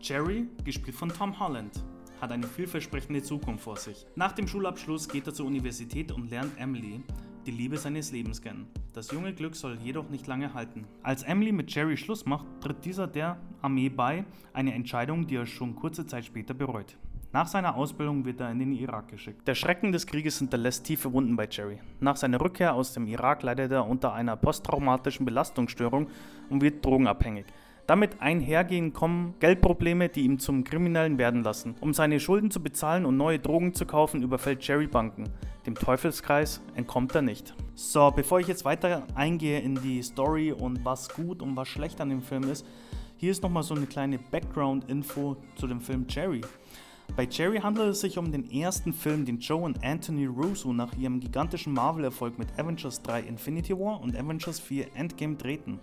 Jerry, 0.00 0.48
gespielt 0.64 0.96
von 0.96 1.08
Tom 1.10 1.38
Holland 1.38 1.84
hat 2.20 2.32
eine 2.32 2.48
vielversprechende 2.48 3.22
Zukunft 3.22 3.62
vor 3.62 3.76
sich. 3.76 4.06
Nach 4.16 4.32
dem 4.32 4.48
Schulabschluss 4.48 5.08
geht 5.08 5.28
er 5.28 5.34
zur 5.34 5.46
Universität 5.46 6.10
und 6.10 6.30
lernt 6.30 6.58
Emily, 6.58 7.00
die 7.46 7.52
Liebe 7.52 7.76
seines 7.76 8.10
Lebens 8.10 8.42
kennen. 8.42 8.66
Das 8.92 9.12
junge 9.12 9.32
Glück 9.32 9.54
soll 9.54 9.78
jedoch 9.80 10.08
nicht 10.08 10.26
lange 10.26 10.52
halten. 10.52 10.84
Als 11.04 11.22
Emily 11.22 11.52
mit 11.52 11.72
Jerry 11.72 11.96
Schluss 11.96 12.24
macht, 12.24 12.46
tritt 12.60 12.84
dieser 12.84 13.06
der 13.06 13.38
Armee 13.64 13.88
bei, 13.88 14.24
eine 14.52 14.74
Entscheidung, 14.74 15.26
die 15.26 15.36
er 15.36 15.46
schon 15.46 15.74
kurze 15.74 16.06
Zeit 16.06 16.24
später 16.24 16.54
bereut. 16.54 16.96
Nach 17.32 17.48
seiner 17.48 17.74
Ausbildung 17.74 18.24
wird 18.24 18.40
er 18.40 18.52
in 18.52 18.60
den 18.60 18.72
Irak 18.72 19.08
geschickt. 19.08 19.48
Der 19.48 19.56
Schrecken 19.56 19.90
des 19.90 20.06
Krieges 20.06 20.38
hinterlässt 20.38 20.84
tiefe 20.84 21.12
Wunden 21.12 21.34
bei 21.34 21.48
Jerry. 21.50 21.80
Nach 21.98 22.14
seiner 22.14 22.40
Rückkehr 22.40 22.74
aus 22.74 22.92
dem 22.92 23.08
Irak 23.08 23.42
leidet 23.42 23.72
er 23.72 23.88
unter 23.88 24.12
einer 24.12 24.36
posttraumatischen 24.36 25.26
Belastungsstörung 25.26 26.06
und 26.48 26.62
wird 26.62 26.84
drogenabhängig. 26.84 27.46
Damit 27.86 28.22
einhergehen 28.22 28.92
kommen 28.92 29.34
Geldprobleme, 29.40 30.08
die 30.08 30.22
ihn 30.22 30.38
zum 30.38 30.62
Kriminellen 30.64 31.18
werden 31.18 31.42
lassen. 31.42 31.74
Um 31.80 31.92
seine 31.92 32.20
Schulden 32.20 32.50
zu 32.50 32.62
bezahlen 32.62 33.04
und 33.04 33.16
neue 33.16 33.38
Drogen 33.38 33.74
zu 33.74 33.84
kaufen, 33.84 34.22
überfällt 34.22 34.66
Jerry 34.66 34.86
Banken. 34.86 35.24
Dem 35.66 35.74
Teufelskreis 35.74 36.62
entkommt 36.76 37.14
er 37.14 37.22
nicht. 37.22 37.54
So, 37.74 38.10
bevor 38.10 38.40
ich 38.40 38.46
jetzt 38.46 38.64
weiter 38.64 39.06
eingehe 39.14 39.60
in 39.60 39.74
die 39.74 40.02
Story 40.02 40.52
und 40.52 40.84
was 40.84 41.08
gut 41.08 41.42
und 41.42 41.56
was 41.56 41.68
schlecht 41.68 42.00
an 42.00 42.10
dem 42.10 42.22
Film 42.22 42.44
ist, 42.44 42.64
hier 43.16 43.30
ist 43.30 43.42
nochmal 43.42 43.62
so 43.62 43.74
eine 43.74 43.86
kleine 43.86 44.18
Background-Info 44.18 45.36
zu 45.56 45.66
dem 45.66 45.80
Film 45.80 46.06
Jerry. 46.08 46.40
Bei 47.16 47.28
Jerry 47.30 47.58
handelt 47.58 47.90
es 47.90 48.00
sich 48.00 48.18
um 48.18 48.32
den 48.32 48.50
ersten 48.50 48.92
Film, 48.92 49.24
den 49.24 49.38
Joe 49.38 49.62
und 49.62 49.84
Anthony 49.84 50.26
Russo 50.26 50.72
nach 50.72 50.96
ihrem 50.96 51.20
gigantischen 51.20 51.72
Marvel-Erfolg 51.72 52.38
mit 52.38 52.48
Avengers 52.58 53.02
3 53.02 53.20
Infinity 53.20 53.78
War 53.78 54.00
und 54.00 54.16
Avengers 54.16 54.58
4 54.58 54.96
Endgame 54.96 55.36
drehten. 55.36 55.78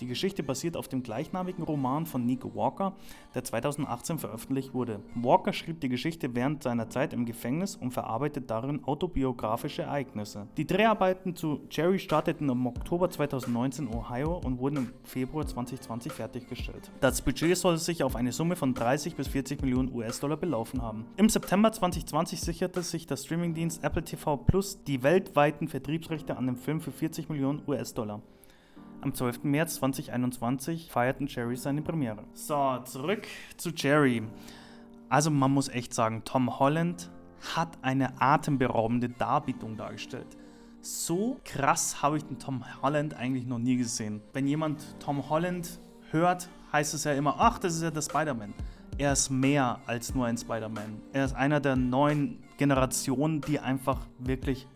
Die 0.00 0.06
Geschichte 0.06 0.42
basiert 0.42 0.78
auf 0.78 0.88
dem 0.88 1.02
gleichnamigen 1.02 1.62
Roman 1.62 2.06
von 2.06 2.24
Nico 2.24 2.54
Walker, 2.54 2.94
der 3.34 3.44
2018 3.44 4.18
veröffentlicht 4.18 4.72
wurde. 4.72 5.00
Walker 5.14 5.52
schrieb 5.52 5.80
die 5.82 5.90
Geschichte 5.90 6.34
während 6.34 6.62
seiner 6.62 6.88
Zeit 6.88 7.12
im 7.12 7.26
Gefängnis 7.26 7.76
und 7.76 7.90
verarbeitet 7.90 8.50
darin 8.50 8.82
autobiografische 8.84 9.82
Ereignisse. 9.82 10.46
Die 10.56 10.66
Dreharbeiten 10.66 11.36
zu 11.36 11.60
Jerry 11.70 11.98
starteten 11.98 12.48
im 12.48 12.66
Oktober 12.66 13.10
2019 13.10 13.88
in 13.88 13.94
Ohio 13.94 14.40
und 14.42 14.58
wurden 14.58 14.76
im 14.78 14.92
Februar 15.04 15.46
2020 15.46 16.12
fertiggestellt. 16.12 16.90
Das 17.00 17.20
Budget 17.20 17.56
soll 17.58 17.76
sich 17.76 18.02
auf 18.02 18.16
eine 18.16 18.32
Summe 18.32 18.56
von 18.56 18.72
30 18.72 19.16
bis 19.16 19.28
40 19.28 19.60
Millionen 19.60 19.92
US-Dollar 19.94 20.38
belaufen 20.38 20.80
haben. 20.80 21.04
Im 21.18 21.28
September 21.28 21.72
2020 21.72 22.40
sicherte 22.40 22.82
sich 22.82 23.06
der 23.06 23.16
Streamingdienst 23.16 23.84
Apple 23.84 24.02
TV 24.02 24.38
Plus 24.38 24.82
die 24.82 25.02
weltweiten 25.02 25.68
Vertriebsrechte 25.68 26.38
an 26.38 26.46
dem 26.46 26.56
Film 26.56 26.80
für 26.80 26.92
40 26.92 27.28
Millionen 27.28 27.62
US-Dollar. 27.66 28.22
Am 29.02 29.14
12. 29.14 29.44
März 29.44 29.76
2021 29.76 30.90
feierten 30.90 31.26
Jerry 31.26 31.56
seine 31.56 31.80
Premiere. 31.80 32.24
So, 32.34 32.78
zurück 32.84 33.26
zu 33.56 33.70
Jerry. 33.70 34.22
Also 35.08 35.30
man 35.30 35.50
muss 35.52 35.68
echt 35.68 35.94
sagen, 35.94 36.22
Tom 36.26 36.58
Holland 36.58 37.10
hat 37.54 37.78
eine 37.80 38.20
atemberaubende 38.20 39.08
Darbietung 39.08 39.78
dargestellt. 39.78 40.26
So 40.82 41.40
krass 41.44 42.02
habe 42.02 42.18
ich 42.18 42.24
den 42.24 42.38
Tom 42.38 42.62
Holland 42.82 43.14
eigentlich 43.14 43.46
noch 43.46 43.58
nie 43.58 43.78
gesehen. 43.78 44.20
Wenn 44.34 44.46
jemand 44.46 44.82
Tom 45.00 45.30
Holland 45.30 45.80
hört, 46.10 46.50
heißt 46.70 46.92
es 46.92 47.04
ja 47.04 47.12
immer, 47.12 47.36
ach, 47.38 47.58
das 47.58 47.76
ist 47.76 47.82
ja 47.82 47.90
der 47.90 48.02
Spider-Man. 48.02 48.52
Er 48.98 49.12
ist 49.12 49.30
mehr 49.30 49.80
als 49.86 50.14
nur 50.14 50.26
ein 50.26 50.36
Spider-Man. 50.36 51.00
Er 51.14 51.24
ist 51.24 51.34
einer 51.34 51.60
der 51.60 51.76
neuen 51.76 52.44
Generationen, 52.58 53.40
die 53.40 53.58
einfach 53.60 54.06
wirklich 54.18 54.66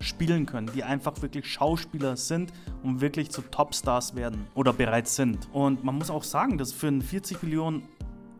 spielen 0.00 0.46
können, 0.46 0.70
die 0.74 0.84
einfach 0.84 1.20
wirklich 1.22 1.46
Schauspieler 1.46 2.16
sind 2.16 2.52
und 2.82 3.00
wirklich 3.00 3.30
zu 3.30 3.42
Topstars 3.42 4.14
werden 4.14 4.46
oder 4.54 4.72
bereits 4.72 5.16
sind. 5.16 5.48
Und 5.52 5.84
man 5.84 5.96
muss 5.96 6.10
auch 6.10 6.22
sagen, 6.22 6.58
dass 6.58 6.72
für 6.72 6.88
einen 6.88 7.02
40 7.02 7.42
Millionen 7.42 7.82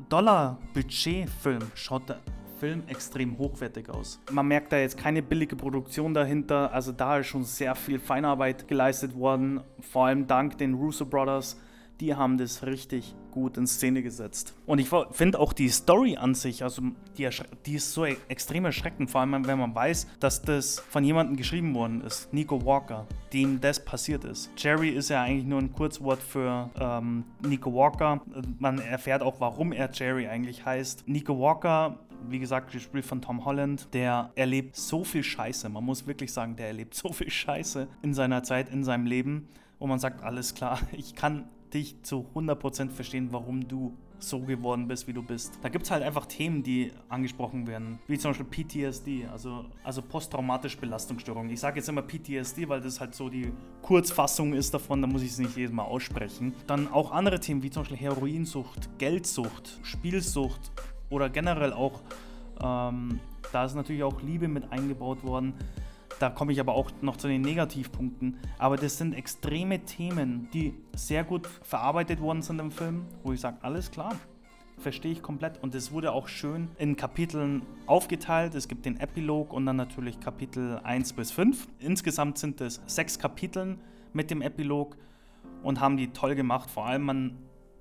Dollar 0.09 0.59
Budgetfilm 0.73 1.63
schaut 1.75 2.09
der 2.09 2.21
Film 2.59 2.83
extrem 2.89 3.39
hochwertig 3.39 3.89
aus. 3.89 4.21
Man 4.33 4.49
merkt 4.49 4.73
da 4.73 4.79
jetzt 4.79 4.97
keine 4.97 5.23
billige 5.23 5.55
Produktion 5.55 6.13
dahinter, 6.13 6.73
also 6.73 6.93
da 6.93 7.19
ist 7.19 7.29
schon 7.29 7.45
sehr 7.45 7.75
viel 7.75 7.99
Feinarbeit 7.99 8.67
geleistet 8.67 9.15
worden, 9.15 9.61
vor 9.81 10.07
allem 10.07 10.27
dank 10.27 10.59
den 10.59 10.75
Russo 10.75 11.07
Brothers 11.07 11.57
die 12.01 12.15
haben 12.15 12.39
das 12.39 12.65
richtig 12.65 13.15
gut 13.31 13.57
in 13.57 13.67
Szene 13.67 14.03
gesetzt. 14.03 14.55
Und 14.67 14.79
ich 14.79 14.89
finde 15.13 15.39
auch 15.39 15.53
die 15.53 15.69
Story 15.69 16.17
an 16.17 16.35
sich, 16.35 16.63
also 16.63 16.83
die, 17.17 17.29
die 17.67 17.75
ist 17.75 17.93
so 17.93 18.05
e-, 18.05 18.17
extrem 18.29 18.65
erschreckend, 18.65 19.11
vor 19.11 19.21
allem 19.21 19.47
wenn 19.47 19.59
man 19.59 19.75
weiß, 19.75 20.07
dass 20.21 20.43
das 20.43 20.81
von 20.81 21.05
jemandem 21.05 21.37
geschrieben 21.37 21.75
worden 21.75 22.01
ist, 22.01 22.33
Nico 22.33 22.65
Walker, 22.65 23.07
dem 23.33 23.61
das 23.61 23.85
passiert 23.85 24.25
ist. 24.25 24.51
Jerry 24.57 24.91
ist 24.91 25.11
ja 25.11 25.23
eigentlich 25.23 25.47
nur 25.47 25.61
ein 25.61 25.73
Kurzwort 25.73 26.23
für 26.23 26.71
ähm, 26.81 27.25
Nico 27.47 27.73
Walker. 27.73 28.21
Man 28.59 28.79
erfährt 28.79 29.23
auch, 29.23 29.41
warum 29.41 29.73
er 29.73 29.91
Jerry 29.93 30.27
eigentlich 30.27 30.65
heißt. 30.65 31.07
Nico 31.07 31.39
Walker 31.39 31.99
wie 32.29 32.41
gesagt, 32.41 32.73
gespielt 32.73 33.07
von 33.07 33.23
Tom 33.23 33.45
Holland, 33.45 33.89
der 33.93 34.33
erlebt 34.35 34.75
so 34.75 35.05
viel 35.05 35.23
Scheiße. 35.23 35.69
Man 35.69 35.85
muss 35.85 36.07
wirklich 36.09 36.33
sagen, 36.33 36.57
der 36.57 36.67
erlebt 36.67 36.95
so 36.95 37.13
viel 37.13 37.31
Scheiße 37.31 37.87
in 38.03 38.13
seiner 38.13 38.43
Zeit, 38.43 38.71
in 38.71 38.83
seinem 38.83 39.07
Leben. 39.07 39.49
wo 39.79 39.87
man 39.87 40.01
sagt, 40.01 40.25
alles 40.25 40.57
klar, 40.57 40.81
ich 40.93 41.15
kann 41.15 41.49
dich 41.75 42.03
zu 42.03 42.27
100% 42.35 42.91
verstehen, 42.91 43.29
warum 43.31 43.67
du 43.67 43.95
so 44.21 44.41
geworden 44.41 44.89
bist, 44.89 45.07
wie 45.07 45.13
du 45.13 45.23
bist. 45.23 45.59
Da 45.63 45.69
gibt 45.69 45.85
es 45.85 45.91
halt 45.91 46.03
einfach 46.03 46.27
Themen, 46.27 46.63
die 46.63 46.93
angesprochen 47.09 47.67
werden, 47.67 47.99
wie 48.07 48.19
zum 48.19 48.33
Beispiel 48.33 48.65
PTSD, 48.65 49.27
also, 49.27 49.65
also 49.85 50.03
posttraumatische 50.03 50.79
Belastungsstörung. 50.79 51.49
Ich 51.51 51.61
sage 51.61 51.79
jetzt 51.79 51.89
immer 51.89 52.03
PTSD, 52.03 52.69
weil 52.69 52.81
das 52.81 53.01
halt 53.01 53.15
so 53.15 53.29
die 53.29 53.53
Kurzfassung 53.83 54.55
ist 54.55 54.75
davon, 54.75 55.01
da 55.01 55.07
muss 55.07 55.23
ich 55.23 55.31
es 55.31 55.39
nicht 55.39 55.57
jedes 55.57 55.73
Mal 55.73 55.85
aussprechen. 55.85 56.53
Dann 56.67 56.89
auch 56.93 57.13
andere 57.13 57.39
Themen, 57.41 57.63
wie 57.63 57.71
zum 57.71 57.83
Beispiel 57.83 57.99
Heroinsucht, 57.99 58.99
Geldsucht, 58.99 59.79
Spielsucht 59.83 60.73
oder 61.11 61.29
generell 61.31 61.73
auch, 61.73 62.01
ähm, 62.61 63.21
da 63.53 63.65
ist 63.65 63.75
natürlich 63.75 64.03
auch 64.03 64.21
Liebe 64.23 64.49
mit 64.49 64.71
eingebaut 64.73 65.23
worden. 65.25 65.55
Da 66.19 66.31
komme 66.31 66.53
ich 66.53 66.61
aber 66.61 66.75
auch 66.75 66.91
noch 67.01 67.17
zu 67.17 67.29
den 67.29 67.43
Negativpunkten. 67.43 68.39
Aber 68.59 68.77
das 68.77 68.99
sind 68.99 69.15
extreme 69.15 69.85
Themen, 69.85 70.49
die 70.53 70.75
sehr 70.95 71.25
gut 71.25 71.47
verarbeitet 71.47 72.21
worden 72.21 72.43
sind 72.43 72.61
im 72.61 72.71
Film, 72.71 73.05
wo 73.23 73.33
ich 73.33 73.41
sage, 73.41 73.59
alles 73.63 73.91
klar, 73.91 74.17
verstehe 74.79 75.13
ich 75.13 75.23
komplett. 75.23 75.63
Und 75.63 75.75
es 75.75 75.93
wurde 75.93 76.13
auch 76.13 76.29
schön 76.29 76.69
in 76.79 76.97
Kapiteln 76.97 77.63
aufgeteilt. 77.87 78.55
Es 78.55 78.67
gibt 78.67 78.85
den 78.85 78.99
Epilog 78.99 79.53
und 79.53 79.67
dann 79.67 79.77
natürlich 79.77 80.19
Kapitel 80.21 80.81
1 80.83 81.13
bis 81.13 81.31
5. 81.31 81.69
Insgesamt 81.79 82.39
sind 82.39 82.61
es 82.61 82.81
sechs 82.87 83.19
Kapiteln 83.19 83.81
mit 84.13 84.31
dem 84.31 84.43
Epilog 84.43 84.97
und 85.63 85.81
haben 85.81 85.97
die 85.97 86.09
toll 86.09 86.35
gemacht. 86.35 86.71
Vor 86.71 86.87
allem, 86.87 87.03
man 87.03 87.39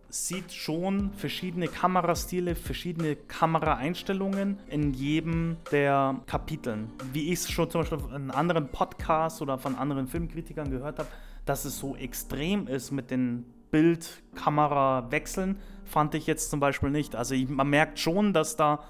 sieht 0.10 0.54
schon 0.54 1.12
verschiedene 1.14 1.68
Kamerastile, 1.68 2.56
verschiedene 2.56 3.16
Kameraeinstellungen 3.16 4.60
in 4.68 4.94
jedem 4.94 5.58
der 5.72 6.22
Kapiteln. 6.28 6.92
Wie 7.12 7.32
ich 7.32 7.40
es 7.40 7.52
schon 7.52 7.70
zum 7.70 7.82
Beispiel 7.82 8.00
in 8.16 8.32
anderen 8.32 8.70
Podcasts 8.70 9.42
oder 9.42 9.58
von 9.58 9.76
anderen 9.76 10.08
Filmkritikern 10.08 10.72
gehört 10.72 11.00
habe, 11.00 11.10
dass 11.46 11.66
es 11.66 11.78
so 11.78 11.96
extrem 11.96 12.68
ist 12.68 12.92
mit 12.92 13.12
den 13.12 13.46
Bild-Kamera-Wechseln, 13.72 15.58
fand 15.84 16.16
ich 16.16 16.26
jetzt 16.28 16.50
zum 16.50 16.60
Beispiel 16.60 16.90
nicht. 16.90 17.16
Also 17.16 17.36
man 17.48 17.70
merkt 17.70 18.00
schon, 18.00 18.34
dass 18.34 18.56
da 18.56 18.84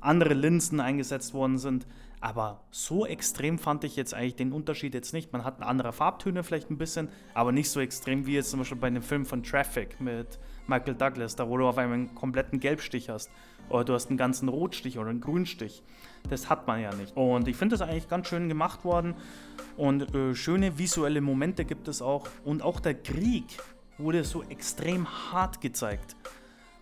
andere 0.00 0.34
Linsen 0.34 0.80
eingesetzt 0.80 1.34
worden 1.34 1.58
sind, 1.58 1.86
Aber 2.20 2.64
so 2.70 3.04
extrem 3.04 3.58
fand 3.58 3.84
ich 3.84 3.94
jetzt 3.96 4.14
eigentlich 4.14 4.36
den 4.36 4.52
Unterschied 4.52 4.94
jetzt 4.94 5.12
nicht. 5.12 5.32
Man 5.32 5.44
hat 5.44 5.62
andere 5.62 5.92
Farbtöne 5.92 6.42
vielleicht 6.42 6.70
ein 6.70 6.78
bisschen, 6.78 7.08
aber 7.34 7.52
nicht 7.52 7.70
so 7.70 7.80
extrem 7.80 8.26
wie 8.26 8.34
jetzt 8.34 8.50
zum 8.50 8.60
Beispiel 8.60 8.78
bei 8.78 8.86
einem 8.86 9.02
Film 9.02 9.26
von 9.26 9.42
Traffic 9.42 10.00
mit 10.00 10.38
Michael 10.66 10.94
Douglas, 10.94 11.36
da 11.36 11.48
wo 11.48 11.56
du 11.58 11.66
auf 11.66 11.78
einmal 11.78 11.98
einen 11.98 12.14
kompletten 12.14 12.58
Gelbstich 12.58 13.10
hast. 13.10 13.30
Oder 13.68 13.84
du 13.84 13.94
hast 13.94 14.08
einen 14.08 14.16
ganzen 14.16 14.48
Rotstich 14.48 14.98
oder 14.98 15.10
einen 15.10 15.20
Grünstich. 15.20 15.82
Das 16.30 16.48
hat 16.48 16.66
man 16.66 16.80
ja 16.80 16.94
nicht. 16.94 17.16
Und 17.16 17.48
ich 17.48 17.56
finde 17.56 17.76
das 17.76 17.86
eigentlich 17.86 18.08
ganz 18.08 18.28
schön 18.28 18.48
gemacht 18.48 18.84
worden. 18.84 19.14
Und 19.76 20.14
äh, 20.14 20.34
schöne 20.34 20.78
visuelle 20.78 21.20
Momente 21.20 21.64
gibt 21.64 21.88
es 21.88 22.00
auch. 22.00 22.28
Und 22.44 22.62
auch 22.62 22.80
der 22.80 22.94
Krieg 22.94 23.58
wurde 23.98 24.24
so 24.24 24.42
extrem 24.44 25.06
hart 25.32 25.60
gezeigt. 25.60 26.16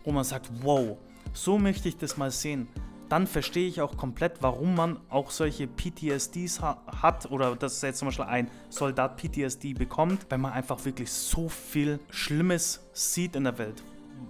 Wo 0.05 0.13
man 0.13 0.25
sagt, 0.25 0.51
wow, 0.63 0.99
so 1.33 1.59
möchte 1.59 1.89
ich 1.89 1.97
das 1.97 2.17
mal 2.17 2.31
sehen 2.31 2.69
dann 3.15 3.29
verstehe 3.29 3.69
ich 3.69 3.81
auch 3.81 3.97
komplett, 3.97 4.39
warum 4.41 4.75
man 4.75 4.99
auch 5.09 5.31
solche 5.31 5.69
PTSDs 5.69 6.61
ha 6.61 6.83
hat 7.01 7.31
oder 7.31 7.55
dass 7.55 7.81
jetzt 7.81 8.01
zum 8.01 8.09
Beispiel 8.09 8.25
ein 8.25 8.51
Soldat 8.71 9.19
PTSD 9.19 9.73
bekommt, 9.73 10.27
wenn 10.31 10.41
man 10.41 10.53
einfach 10.53 10.85
wirklich 10.85 11.13
so 11.13 11.49
viel 11.49 12.01
Schlimmes 12.11 12.85
sieht 12.93 13.37
in 13.37 13.45
der 13.45 13.57
Welt. 13.57 13.85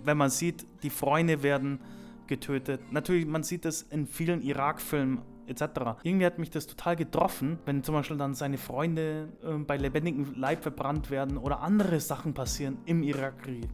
Wenn 0.05 0.19
man 0.19 0.29
sieht, 0.29 0.67
die 0.83 0.91
Freunde 0.91 1.43
werden 1.43 1.81
getötet. 2.27 2.93
Natürlich, 2.93 3.25
man 3.25 3.43
sieht 3.43 3.65
das 3.65 3.81
in 3.81 4.07
vielen 4.07 4.43
Irak-Filmen 4.43 5.23
etc. 5.47 5.63
Irgendwie 6.03 6.27
hat 6.27 6.39
mich 6.39 6.51
das 6.51 6.67
total 6.67 6.95
getroffen, 6.95 7.59
wenn 7.65 7.83
zum 7.83 7.95
Beispiel 7.95 8.19
dann 8.19 8.35
seine 8.35 8.59
Freunde 8.59 9.31
äh, 9.43 9.55
bei 9.55 9.79
lebendigem 9.79 10.35
Leib 10.37 10.63
verbrannt 10.63 11.09
werden 11.09 11.39
oder 11.39 11.61
andere 11.61 12.01
Sachen 12.01 12.35
passieren 12.35 12.77
im 12.85 13.03
Irakkrieg. 13.03 13.71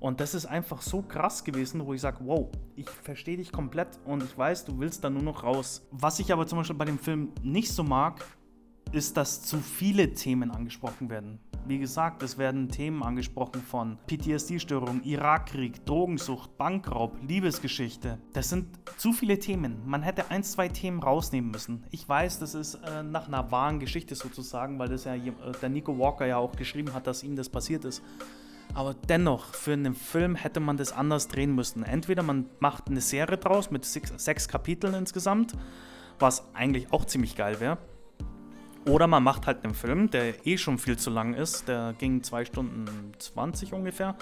Und 0.00 0.20
das 0.20 0.34
ist 0.34 0.46
einfach 0.46 0.82
so 0.82 1.02
krass 1.02 1.44
gewesen, 1.44 1.84
wo 1.84 1.94
ich 1.94 2.00
sage, 2.00 2.18
wow, 2.20 2.48
ich 2.76 2.88
verstehe 2.88 3.36
dich 3.36 3.52
komplett 3.52 3.98
und 4.04 4.22
ich 4.22 4.36
weiß, 4.36 4.64
du 4.64 4.78
willst 4.78 5.04
da 5.04 5.10
nur 5.10 5.22
noch 5.22 5.42
raus. 5.42 5.86
Was 5.90 6.18
ich 6.18 6.32
aber 6.32 6.46
zum 6.46 6.58
Beispiel 6.58 6.76
bei 6.76 6.84
dem 6.84 6.98
Film 6.98 7.32
nicht 7.42 7.72
so 7.72 7.82
mag, 7.82 8.24
ist, 8.92 9.16
dass 9.16 9.42
zu 9.42 9.58
viele 9.58 10.12
Themen 10.12 10.50
angesprochen 10.50 11.10
werden. 11.10 11.40
Wie 11.66 11.78
gesagt, 11.78 12.22
es 12.22 12.38
werden 12.38 12.70
Themen 12.70 13.02
angesprochen 13.02 13.60
von 13.60 13.98
PTSD-Störung, 14.06 15.02
Irakkrieg, 15.02 15.84
Drogensucht, 15.84 16.56
Bankraub, 16.56 17.18
Liebesgeschichte. 17.20 18.18
Das 18.32 18.48
sind 18.48 18.68
zu 18.96 19.12
viele 19.12 19.38
Themen. 19.38 19.82
Man 19.84 20.02
hätte 20.02 20.30
ein, 20.30 20.42
zwei 20.42 20.68
Themen 20.68 21.02
rausnehmen 21.02 21.50
müssen. 21.50 21.84
Ich 21.90 22.08
weiß, 22.08 22.38
das 22.38 22.54
ist 22.54 22.76
äh, 22.76 23.02
nach 23.02 23.28
einer 23.28 23.50
wahren 23.50 23.80
Geschichte 23.80 24.14
sozusagen, 24.14 24.78
weil 24.78 24.88
das 24.88 25.04
ja 25.04 25.14
äh, 25.14 25.30
der 25.60 25.68
Nico 25.68 25.98
Walker 25.98 26.24
ja 26.24 26.38
auch 26.38 26.52
geschrieben 26.52 26.94
hat, 26.94 27.06
dass 27.06 27.22
ihm 27.22 27.36
das 27.36 27.50
passiert 27.50 27.84
ist. 27.84 28.02
Aber 28.74 28.94
dennoch, 28.94 29.54
für 29.54 29.72
einen 29.72 29.94
Film 29.94 30.34
hätte 30.34 30.60
man 30.60 30.76
das 30.76 30.92
anders 30.92 31.28
drehen 31.28 31.54
müssen. 31.54 31.82
Entweder 31.82 32.22
man 32.22 32.46
macht 32.60 32.88
eine 32.88 33.00
Serie 33.00 33.38
draus 33.38 33.70
mit 33.70 33.84
sechs, 33.84 34.12
sechs 34.16 34.48
Kapiteln 34.48 34.94
insgesamt, 34.94 35.54
was 36.18 36.44
eigentlich 36.54 36.92
auch 36.92 37.04
ziemlich 37.04 37.36
geil 37.36 37.60
wäre. 37.60 37.78
Oder 38.86 39.06
man 39.06 39.22
macht 39.22 39.46
halt 39.46 39.64
einen 39.64 39.74
Film, 39.74 40.10
der 40.10 40.46
eh 40.46 40.56
schon 40.56 40.78
viel 40.78 40.96
zu 40.96 41.10
lang 41.10 41.34
ist. 41.34 41.68
Der 41.68 41.94
ging 41.98 42.22
2 42.22 42.46
Stunden 42.46 43.12
20 43.18 43.74
ungefähr. 43.74 44.16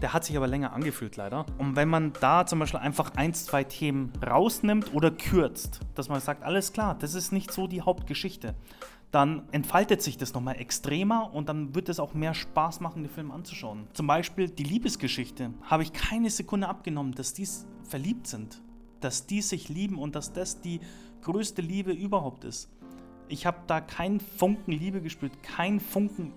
Der 0.00 0.12
hat 0.12 0.24
sich 0.24 0.36
aber 0.36 0.46
länger 0.46 0.72
angefühlt, 0.72 1.16
leider. 1.16 1.46
Und 1.58 1.76
wenn 1.76 1.88
man 1.88 2.12
da 2.20 2.46
zum 2.46 2.58
Beispiel 2.58 2.80
einfach 2.80 3.12
ein, 3.16 3.32
zwei 3.34 3.64
Themen 3.64 4.12
rausnimmt 4.26 4.94
oder 4.94 5.10
kürzt, 5.10 5.80
dass 5.94 6.08
man 6.08 6.20
sagt, 6.20 6.44
alles 6.44 6.72
klar, 6.72 6.96
das 6.98 7.14
ist 7.14 7.32
nicht 7.32 7.50
so 7.50 7.66
die 7.66 7.80
Hauptgeschichte, 7.80 8.54
dann 9.10 9.44
entfaltet 9.52 10.02
sich 10.02 10.16
das 10.16 10.34
nochmal 10.34 10.60
extremer 10.60 11.32
und 11.32 11.48
dann 11.48 11.74
wird 11.74 11.88
es 11.88 12.00
auch 12.00 12.14
mehr 12.14 12.34
Spaß 12.34 12.80
machen, 12.80 13.02
den 13.02 13.10
Film 13.10 13.30
anzuschauen. 13.30 13.86
Zum 13.92 14.06
Beispiel 14.06 14.48
die 14.48 14.64
Liebesgeschichte 14.64 15.54
habe 15.62 15.82
ich 15.82 15.92
keine 15.92 16.30
Sekunde 16.30 16.68
abgenommen, 16.68 17.12
dass 17.12 17.32
die 17.32 17.48
verliebt 17.84 18.26
sind, 18.26 18.60
dass 19.00 19.26
die 19.26 19.42
sich 19.42 19.68
lieben 19.68 19.98
und 19.98 20.16
dass 20.16 20.32
das 20.32 20.60
die 20.60 20.80
größte 21.22 21.62
Liebe 21.62 21.92
überhaupt 21.92 22.44
ist. 22.44 22.68
Ich 23.28 23.46
habe 23.46 23.58
da 23.66 23.80
keinen 23.80 24.20
Funken 24.20 24.72
Liebe 24.72 25.00
gespürt, 25.00 25.42
kein 25.42 25.80
Funken 25.80 26.32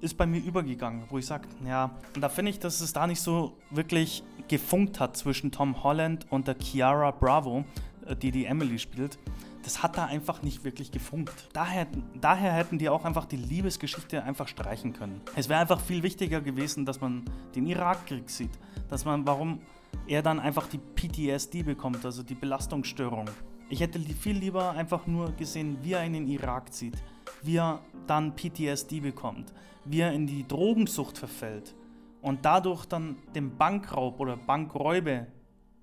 ist 0.00 0.16
bei 0.16 0.26
mir 0.26 0.40
übergegangen, 0.40 1.04
wo 1.08 1.18
ich 1.18 1.26
sage, 1.26 1.48
ja, 1.66 1.96
und 2.14 2.20
da 2.20 2.28
finde 2.28 2.50
ich, 2.50 2.60
dass 2.60 2.80
es 2.80 2.92
da 2.92 3.06
nicht 3.06 3.20
so 3.20 3.56
wirklich 3.70 4.22
gefunkt 4.46 5.00
hat 5.00 5.16
zwischen 5.16 5.50
Tom 5.50 5.82
Holland 5.82 6.26
und 6.30 6.46
der 6.46 6.56
Chiara 6.60 7.10
Bravo, 7.10 7.64
äh, 8.06 8.14
die 8.14 8.30
die 8.30 8.44
Emily 8.44 8.78
spielt 8.78 9.18
das 9.62 9.82
hat 9.82 9.96
da 9.96 10.06
einfach 10.06 10.42
nicht 10.42 10.64
wirklich 10.64 10.90
gefunkt. 10.90 11.48
Daher, 11.52 11.86
daher 12.20 12.52
hätten 12.52 12.78
die 12.78 12.88
auch 12.88 13.04
einfach 13.04 13.24
die 13.24 13.36
Liebesgeschichte 13.36 14.22
einfach 14.22 14.48
streichen 14.48 14.92
können. 14.92 15.20
Es 15.36 15.48
wäre 15.48 15.60
einfach 15.60 15.80
viel 15.80 16.02
wichtiger 16.02 16.40
gewesen, 16.40 16.86
dass 16.86 17.00
man 17.00 17.24
den 17.54 17.66
Irakkrieg 17.66 18.30
sieht, 18.30 18.58
dass 18.88 19.04
man, 19.04 19.26
warum 19.26 19.60
er 20.06 20.22
dann 20.22 20.40
einfach 20.40 20.68
die 20.68 20.78
PTSD 20.78 21.62
bekommt, 21.62 22.04
also 22.04 22.22
die 22.22 22.34
Belastungsstörung. 22.34 23.26
Ich 23.68 23.80
hätte 23.80 23.98
viel 23.98 24.36
lieber 24.36 24.70
einfach 24.70 25.06
nur 25.06 25.32
gesehen, 25.32 25.78
wie 25.82 25.92
er 25.92 26.04
in 26.04 26.14
den 26.14 26.26
Irak 26.26 26.72
zieht, 26.72 26.96
wie 27.42 27.56
er 27.56 27.80
dann 28.06 28.34
PTSD 28.34 29.00
bekommt, 29.00 29.52
wie 29.84 30.00
er 30.00 30.12
in 30.12 30.26
die 30.26 30.46
Drogensucht 30.46 31.18
verfällt 31.18 31.74
und 32.22 32.44
dadurch 32.44 32.86
dann 32.86 33.16
den 33.34 33.56
Bankraub 33.56 34.20
oder 34.20 34.36
Bankräube 34.36 35.26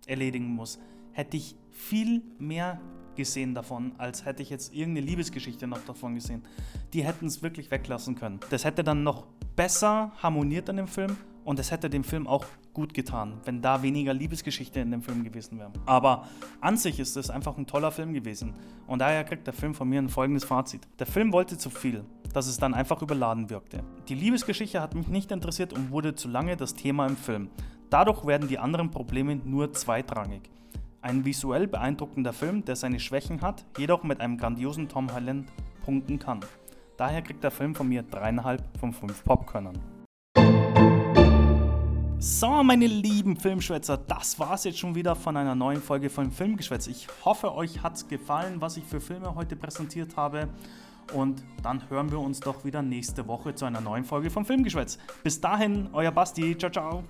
erledigen 0.07 0.47
muss, 0.47 0.79
hätte 1.11 1.37
ich 1.37 1.55
viel 1.71 2.23
mehr 2.39 2.79
gesehen 3.15 3.53
davon, 3.53 3.93
als 3.97 4.25
hätte 4.25 4.41
ich 4.43 4.49
jetzt 4.49 4.73
irgendeine 4.73 5.07
Liebesgeschichte 5.07 5.67
noch 5.67 5.83
davon 5.85 6.15
gesehen. 6.15 6.43
Die 6.93 7.03
hätten 7.03 7.25
es 7.27 7.41
wirklich 7.41 7.71
weglassen 7.71 8.15
können. 8.15 8.39
Das 8.49 8.65
hätte 8.65 8.83
dann 8.83 9.03
noch 9.03 9.27
besser 9.55 10.11
harmoniert 10.21 10.69
an 10.69 10.77
dem 10.77 10.87
Film 10.87 11.17
und 11.45 11.59
es 11.59 11.71
hätte 11.71 11.89
dem 11.89 12.03
Film 12.03 12.27
auch 12.27 12.45
gut 12.73 12.93
getan, 12.93 13.39
wenn 13.45 13.61
da 13.61 13.81
weniger 13.81 14.13
Liebesgeschichte 14.13 14.81
in 14.81 14.91
dem 14.91 15.01
Film 15.01 15.23
gewesen 15.23 15.57
wäre. 15.59 15.71
Aber 15.85 16.27
an 16.59 16.75
sich 16.75 16.99
ist 16.99 17.15
es 17.15 17.29
einfach 17.29 17.57
ein 17.57 17.67
toller 17.67 17.91
Film 17.91 18.13
gewesen 18.13 18.53
und 18.87 18.99
daher 18.99 19.23
kriegt 19.23 19.47
der 19.47 19.53
Film 19.53 19.73
von 19.73 19.87
mir 19.87 20.01
ein 20.01 20.09
folgendes 20.09 20.43
Fazit. 20.43 20.81
Der 20.99 21.05
Film 21.05 21.31
wollte 21.31 21.57
zu 21.57 21.69
viel, 21.69 22.03
dass 22.33 22.47
es 22.47 22.57
dann 22.57 22.73
einfach 22.73 23.01
überladen 23.01 23.49
wirkte. 23.49 23.83
Die 24.09 24.15
Liebesgeschichte 24.15 24.81
hat 24.81 24.95
mich 24.95 25.07
nicht 25.07 25.31
interessiert 25.31 25.71
und 25.71 25.91
wurde 25.91 26.15
zu 26.15 26.27
lange 26.27 26.57
das 26.57 26.73
Thema 26.73 27.07
im 27.07 27.15
Film. 27.15 27.49
Dadurch 27.89 28.25
werden 28.25 28.49
die 28.49 28.59
anderen 28.59 28.91
Probleme 28.91 29.35
nur 29.37 29.71
zweitrangig. 29.71 30.49
Ein 31.05 31.23
visuell 31.23 31.67
beeindruckender 31.67 32.33
Film, 32.33 32.65
der 32.65 32.75
seine 32.75 32.99
Schwächen 32.99 33.41
hat, 33.41 33.63
jedoch 33.77 34.01
mit 34.01 34.21
einem 34.21 34.39
grandiosen 34.39 34.89
Tom 34.89 35.13
Holland 35.13 35.47
punkten 35.83 36.17
kann. 36.17 36.39
Daher 36.97 37.21
kriegt 37.21 37.43
der 37.43 37.51
Film 37.51 37.75
von 37.75 37.87
mir 37.87 38.01
3,5 38.01 38.59
von 38.79 38.91
5 38.91 39.23
Popkörnern. 39.23 39.77
So, 42.17 42.63
meine 42.63 42.87
lieben 42.87 43.37
Filmschwätzer, 43.37 43.97
das 43.97 44.39
war's 44.39 44.63
jetzt 44.63 44.79
schon 44.79 44.95
wieder 44.95 45.15
von 45.15 45.37
einer 45.37 45.53
neuen 45.53 45.79
Folge 45.79 46.09
von 46.09 46.31
Filmgeschwätz. 46.31 46.87
Ich 46.87 47.07
hoffe, 47.23 47.53
euch 47.53 47.83
hat's 47.83 48.07
gefallen, 48.07 48.59
was 48.59 48.75
ich 48.77 48.83
für 48.83 48.99
Filme 48.99 49.35
heute 49.35 49.55
präsentiert 49.55 50.17
habe. 50.17 50.49
Und 51.13 51.43
dann 51.61 51.87
hören 51.87 52.09
wir 52.09 52.17
uns 52.17 52.39
doch 52.39 52.65
wieder 52.65 52.81
nächste 52.81 53.27
Woche 53.27 53.53
zu 53.53 53.65
einer 53.65 53.79
neuen 53.79 54.05
Folge 54.05 54.31
von 54.31 54.43
Filmgeschwätz. 54.43 54.97
Bis 55.23 55.39
dahin, 55.39 55.87
euer 55.93 56.09
Basti. 56.09 56.57
Ciao, 56.57 56.71
ciao. 56.71 57.03